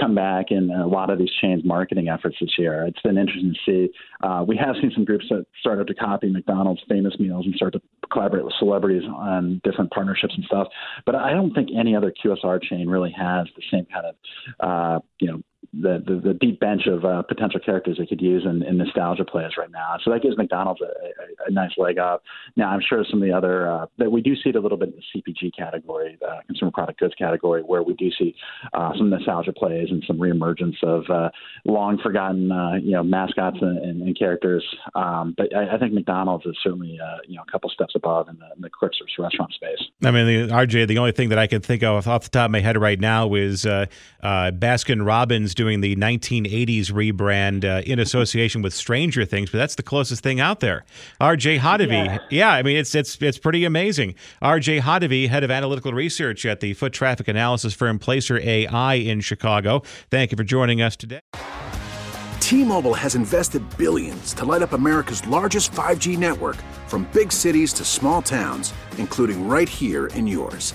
come 0.00 0.14
back 0.14 0.46
in 0.50 0.70
a 0.70 0.86
lot 0.86 1.10
of 1.10 1.18
these 1.18 1.30
chains' 1.40 1.62
marketing 1.64 2.08
efforts 2.08 2.36
this 2.40 2.52
year. 2.56 2.86
It's 2.86 3.00
been 3.02 3.18
interesting 3.18 3.54
to 3.54 3.58
see. 3.88 3.92
Uh, 4.22 4.42
we 4.46 4.56
have 4.56 4.74
seen 4.80 4.90
some 4.94 5.04
groups 5.04 5.26
that 5.28 5.44
started 5.60 5.86
to 5.88 5.94
copy 5.94 6.30
McDonald's 6.30 6.80
famous 6.88 7.14
meals 7.18 7.44
and 7.44 7.54
start 7.54 7.74
to 7.74 7.82
collaborate 8.10 8.44
with 8.44 8.54
celebrities 8.58 9.02
on 9.06 9.60
different 9.64 9.90
partnerships 9.90 10.34
and 10.34 10.44
stuff. 10.46 10.68
But 11.04 11.14
I 11.14 11.32
don't 11.32 11.52
think 11.52 11.68
any 11.78 11.94
other 11.94 12.12
QSR 12.24 12.62
chain 12.62 12.88
really 12.88 13.12
has 13.12 13.48
the 13.54 13.62
same 13.70 13.86
kind 13.92 14.06
of, 14.06 14.14
uh, 14.60 15.00
you 15.20 15.30
know, 15.30 15.42
the, 15.72 16.02
the, 16.06 16.20
the 16.20 16.34
deep 16.34 16.60
bench 16.60 16.86
of 16.86 17.04
uh, 17.04 17.22
potential 17.22 17.58
characters 17.58 17.96
they 17.98 18.06
could 18.06 18.20
use 18.20 18.44
in, 18.44 18.62
in 18.62 18.76
nostalgia 18.76 19.24
plays 19.24 19.52
right 19.56 19.70
now. 19.70 19.96
So 20.04 20.10
that 20.10 20.22
gives 20.22 20.36
McDonald's 20.36 20.82
a, 20.82 20.84
a, 20.84 21.48
a 21.48 21.50
nice 21.50 21.72
leg 21.78 21.98
up. 21.98 22.22
Now 22.56 22.68
I'm 22.68 22.80
sure 22.86 23.04
some 23.08 23.22
of 23.22 23.28
the 23.28 23.34
other 23.34 23.70
uh, 23.70 23.86
that 23.98 24.12
we 24.12 24.20
do 24.20 24.34
see 24.34 24.50
it 24.50 24.56
a 24.56 24.60
little 24.60 24.76
bit 24.76 24.90
in 24.90 24.96
the 24.96 25.20
CPG 25.20 25.56
category, 25.56 26.18
the 26.20 26.40
consumer 26.46 26.70
product 26.70 27.00
goods 27.00 27.14
category, 27.14 27.62
where 27.62 27.82
we 27.82 27.94
do 27.94 28.10
see 28.18 28.34
uh, 28.74 28.92
some 28.98 29.08
nostalgia 29.08 29.52
plays 29.52 29.88
and 29.90 30.04
some 30.06 30.18
reemergence 30.18 30.82
of 30.82 31.04
uh, 31.08 31.30
long 31.64 31.98
forgotten 32.02 32.52
uh, 32.52 32.74
you 32.74 32.92
know 32.92 33.02
mascots 33.02 33.56
and, 33.60 33.78
and, 33.78 34.02
and 34.02 34.18
characters. 34.18 34.64
Um, 34.94 35.34
but 35.36 35.54
I, 35.56 35.76
I, 35.76 35.78
think 35.78 35.94
McDonald's 35.94 36.44
is 36.44 36.56
certainly 36.62 36.98
uh, 37.02 37.18
you 37.26 37.36
know 37.36 37.44
a 37.46 37.50
couple 37.50 37.70
steps 37.70 37.94
above 37.94 38.28
in 38.28 38.38
the, 38.38 38.46
in 38.56 38.60
the 38.60 38.70
quick 38.70 38.92
service 38.98 39.14
restaurant 39.18 39.52
space. 39.54 39.88
I 40.04 40.10
mean, 40.10 40.26
the, 40.26 40.54
RJ, 40.54 40.88
the 40.88 40.98
only 40.98 41.12
thing 41.12 41.30
that 41.30 41.38
I 41.38 41.46
can 41.46 41.62
think 41.62 41.82
of 41.82 42.06
off 42.06 42.24
the 42.24 42.30
top 42.30 42.46
of 42.46 42.50
my 42.50 42.60
head 42.60 42.78
right 42.78 43.00
now 43.00 43.34
is 43.34 43.64
Baskin 44.22 45.06
Robbins 45.06 45.54
doing 45.62 45.80
the 45.80 45.94
1980s 45.94 46.90
rebrand 46.90 47.64
uh, 47.64 47.82
in 47.86 48.00
association 48.00 48.62
with 48.62 48.74
Stranger 48.74 49.24
Things, 49.24 49.48
but 49.48 49.58
that's 49.58 49.76
the 49.76 49.82
closest 49.84 50.20
thing 50.20 50.40
out 50.40 50.58
there. 50.58 50.84
RJ 51.20 51.60
Hottovy, 51.60 52.06
yeah. 52.06 52.18
yeah, 52.30 52.50
I 52.50 52.64
mean 52.64 52.76
it's 52.76 52.96
it's 52.96 53.16
it's 53.22 53.38
pretty 53.38 53.64
amazing. 53.64 54.16
RJ 54.42 54.80
Hottovy, 54.80 55.28
head 55.28 55.44
of 55.44 55.52
analytical 55.52 55.92
research 55.92 56.44
at 56.44 56.58
the 56.58 56.74
foot 56.74 56.92
traffic 56.92 57.28
analysis 57.28 57.74
firm 57.74 58.00
Placer 58.00 58.40
AI 58.40 58.94
in 58.94 59.20
Chicago. 59.20 59.84
Thank 60.10 60.32
you 60.32 60.36
for 60.36 60.42
joining 60.42 60.82
us 60.82 60.96
today. 60.96 61.20
T-Mobile 62.40 62.94
has 62.94 63.14
invested 63.14 63.62
billions 63.78 64.34
to 64.34 64.44
light 64.44 64.62
up 64.62 64.72
America's 64.72 65.24
largest 65.28 65.70
5G 65.70 66.18
network, 66.18 66.56
from 66.88 67.08
big 67.12 67.30
cities 67.30 67.72
to 67.74 67.84
small 67.84 68.20
towns, 68.20 68.74
including 68.98 69.46
right 69.46 69.68
here 69.68 70.08
in 70.08 70.26
yours. 70.26 70.74